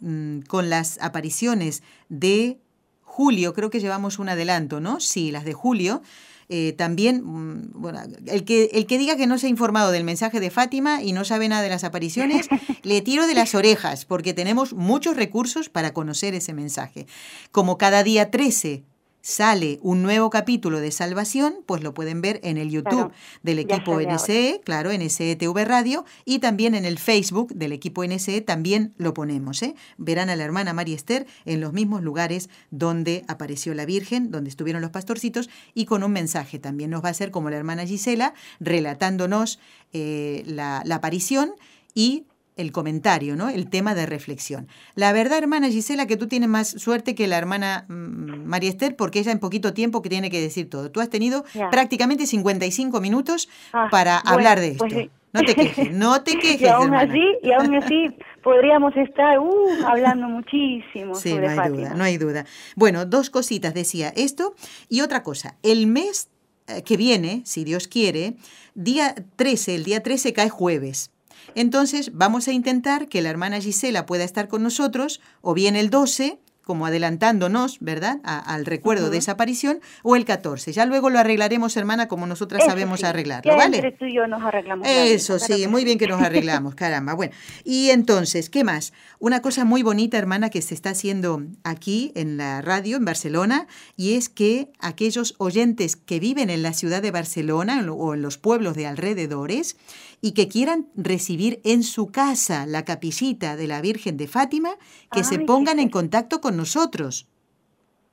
[0.00, 2.58] mm, con las apariciones de
[3.02, 5.00] julio, creo que llevamos un adelanto, ¿no?
[5.00, 6.02] Sí, las de julio.
[6.50, 10.02] eh, también, mm, bueno, el que, el que diga que no se ha informado del
[10.04, 12.48] mensaje de Fátima y no sabe nada de las apariciones,
[12.84, 17.06] le tiro de las orejas, porque tenemos muchos recursos para conocer ese mensaje.
[17.52, 18.82] Como cada día 13
[19.20, 23.12] sale un nuevo capítulo de Salvación, pues lo pueden ver en el YouTube Claro,
[23.42, 24.14] del equipo ahora.
[24.14, 29.14] NSE, claro, NSE TV Radio, y también en el Facebook del equipo NSE también lo
[29.14, 29.62] ponemos.
[29.62, 29.74] ¿eh?
[29.96, 34.50] Verán a la hermana María Esther en los mismos lugares donde apareció la Virgen, donde
[34.50, 36.90] estuvieron los pastorcitos, y con un mensaje también.
[36.90, 39.58] Nos va a hacer como la hermana Gisela, relatándonos
[39.92, 41.52] eh, la, la aparición
[41.94, 42.24] y
[42.58, 43.48] el comentario, ¿no?
[43.48, 44.68] El tema de reflexión.
[44.94, 48.94] La verdad, hermana Gisela, que tú tienes más suerte que la hermana mm, María Esther,
[48.96, 50.90] porque ella en poquito tiempo que tiene que decir todo.
[50.90, 51.70] Tú has tenido Ya.
[51.70, 54.78] prácticamente 55 minutos Ah, para bueno, hablar de esto.
[54.86, 55.10] pues sí.
[55.32, 57.10] No te quejes, no te quejes, y aún hermana.
[57.12, 58.06] así, y aún así
[58.42, 61.76] podríamos estar uh, hablando muchísimo Sí, sobre no hay Fátima.
[61.76, 62.46] duda, no hay duda.
[62.76, 64.54] Bueno, dos cositas decía esto
[64.88, 65.56] y otra cosa.
[65.62, 66.28] El mes
[66.66, 68.34] eh, que viene, si Dios quiere,
[68.74, 71.10] día 13, el día 13 cae jueves.
[71.54, 75.90] Entonces vamos a intentar que la hermana Gisela pueda estar con nosotros, o bien el
[75.90, 80.70] 12, como adelantándonos, ¿verdad?, A- al recuerdo de esa aparición, o el 14.
[80.72, 83.76] Ya luego lo arreglaremos, hermana, como nosotras Eso sabemos sí, arreglarlo, ¿vale?
[83.78, 84.86] Entre tú y yo nos arreglamos.
[84.86, 87.14] la Eso sí, muy bien que nos arreglamos, caramba.
[87.14, 87.32] Bueno,
[87.64, 88.92] y entonces, ¿qué más?
[89.18, 93.66] Una cosa muy bonita, hermana, que se está haciendo aquí en la radio, en Barcelona,
[93.96, 98.36] y es que aquellos oyentes que viven en la ciudad de Barcelona o en los
[98.36, 99.78] pueblos de alrededores
[100.20, 104.70] y que quieran recibir en su casa la capillita de la Virgen de Fátima,
[105.12, 107.28] que se Ay, pongan en contacto con nosotros.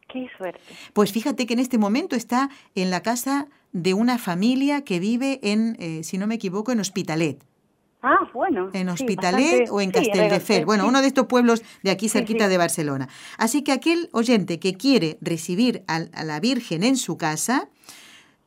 [0.08, 0.60] Qué suerte.
[0.94, 5.40] Pues fíjate que en este momento está en la casa de una familia que vive
[5.42, 7.44] en, eh, si no me equivoco, en Hospitalet.
[8.04, 8.70] Ah, bueno.
[8.74, 10.90] En sí, Hospitalet bastante- o en sí, Castelldefels, Regatel, bueno, sí.
[10.90, 12.52] uno de estos pueblos de aquí Sí, cerquita sí.
[12.52, 13.10] de Barcelona.
[13.40, 17.68] Así que aquel oyente que quiere recibir al- a, la Virgen en su casa,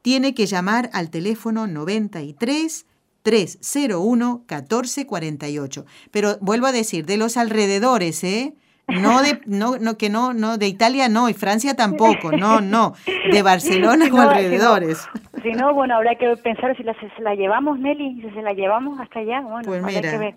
[0.00, 2.86] tiene que llamar al teléfono 93
[3.32, 5.84] 301 1448.
[6.10, 8.54] Pero vuelvo a decir, de los alrededores, ¿eh?
[8.88, 12.94] No de, no, no, que no, no, de Italia no, y Francia tampoco, no, no,
[13.30, 15.06] de Barcelona Si o no, si no- alrededores.
[15.42, 18.40] Si no, bueno, habrá que pensar si la, si se la llevamos, Nelly, si se
[18.40, 20.10] la llevamos hasta allá, bueno, Pues habrá mira.
[20.10, 20.34] que ver.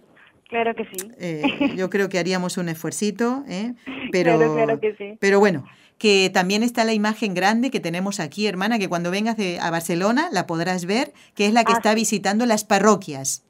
[0.49, 0.97] Claro que sí.
[1.17, 3.73] Eh, yo creo que haríamos un esfuercito, ¿eh?
[4.11, 5.17] pero, Claro, claro que sí.
[5.21, 5.63] pero bueno,
[6.01, 9.69] que también está la imagen grande que tenemos aquí, hermana, que cuando vengas de- a
[9.69, 13.43] Barcelona la podrás ver, que es la que Ah, está visitando las parroquias.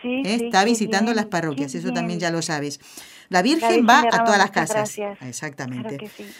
[0.00, 0.38] Sí, ¿eh?
[0.38, 2.80] sí, está visitando bien, las parroquias, eso también ya lo sabes.
[3.28, 4.76] La Virgen, Virgen va a todas las casas.
[4.96, 5.18] gracias.
[5.20, 5.98] Exactamente.
[5.98, 6.30] Claro que sí.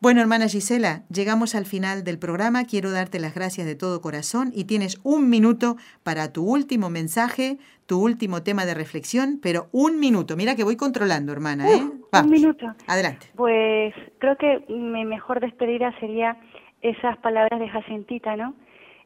[0.00, 2.64] Bueno, hermana Gisela, llegamos al final del programa.
[2.64, 7.58] Quiero darte las gracias de todo corazón y tienes un minuto para tu último mensaje,
[7.88, 10.36] tu último tema de reflexión, pero un minuto.
[10.36, 11.66] Mira que voy controlando, hermana.
[11.70, 11.82] ¿eh?
[11.82, 12.26] Uh, Vamos.
[12.26, 12.66] un minuto.
[12.86, 13.28] Adelante.
[13.34, 16.36] Pues creo que mi mejor despedida sería
[16.82, 18.54] esas palabras de Jacintita, ¿no?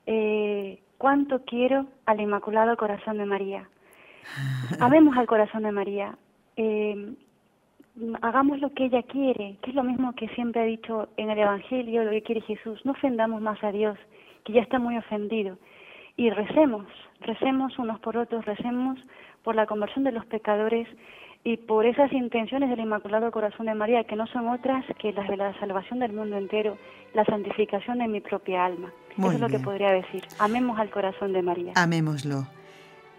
[0.06, 3.68] Eh, ¿Cuánto quiero al Inmaculado Corazón de María?
[4.80, 6.18] Amemos al Corazón de María.
[6.56, 7.14] Eh,
[8.20, 11.38] hagamos lo que ella quiere, que es lo mismo que siempre ha dicho en el
[11.38, 12.80] Evangelio, lo que quiere Jesús.
[12.84, 13.96] No ofendamos más a Dios,
[14.44, 15.56] que ya está muy ofendido.
[16.16, 16.86] Y recemos,
[17.22, 18.98] recemos unos por otros, recemos
[19.42, 20.88] por la conversión de los pecadores
[21.44, 25.28] y por esas intenciones del Inmaculado Corazón de María, que no son otras que las
[25.28, 26.78] de la salvación del mundo entero,
[27.14, 28.92] la santificación de mi propia alma.
[29.16, 30.22] Muy Eso es lo que podría decir.
[30.38, 31.72] Amemos al Corazón de María.
[31.74, 32.46] Amémoslo.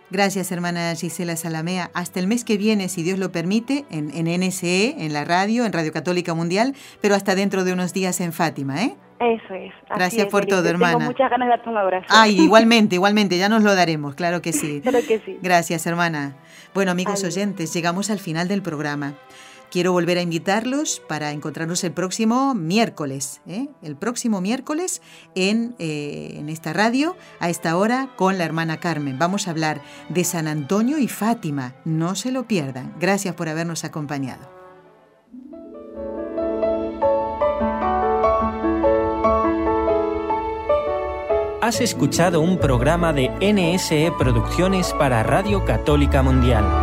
[0.09, 1.89] Gracias, hermana Gisela Salamea.
[1.93, 5.65] Hasta el mes que viene, si Dios lo permite, en, en NSE, en la radio,
[5.65, 8.95] en Radio Católica Mundial, pero hasta dentro de unos días en Fátima, ¿eh?
[9.19, 9.73] Eso es.
[9.89, 10.97] Gracias es, por todo, hermana.
[10.97, 12.05] Tengo muchas ganas de darte un abrazo.
[12.09, 14.81] Ay, igualmente, igualmente, ya nos lo daremos, claro que sí.
[14.81, 15.39] Claro que sí.
[15.41, 16.35] Gracias, hermana.
[16.73, 17.35] Bueno, amigos Adiós.
[17.35, 19.13] oyentes, llegamos al final del programa.
[19.73, 23.69] Quiero volver a invitarlos para encontrarnos el próximo miércoles, ¿eh?
[23.81, 25.01] el próximo miércoles
[25.33, 29.17] en, eh, en esta radio, a esta hora, con la hermana Carmen.
[29.17, 31.73] Vamos a hablar de San Antonio y Fátima.
[31.85, 32.93] No se lo pierdan.
[32.99, 34.47] Gracias por habernos acompañado.
[41.61, 46.82] Has escuchado un programa de NSE Producciones para Radio Católica Mundial.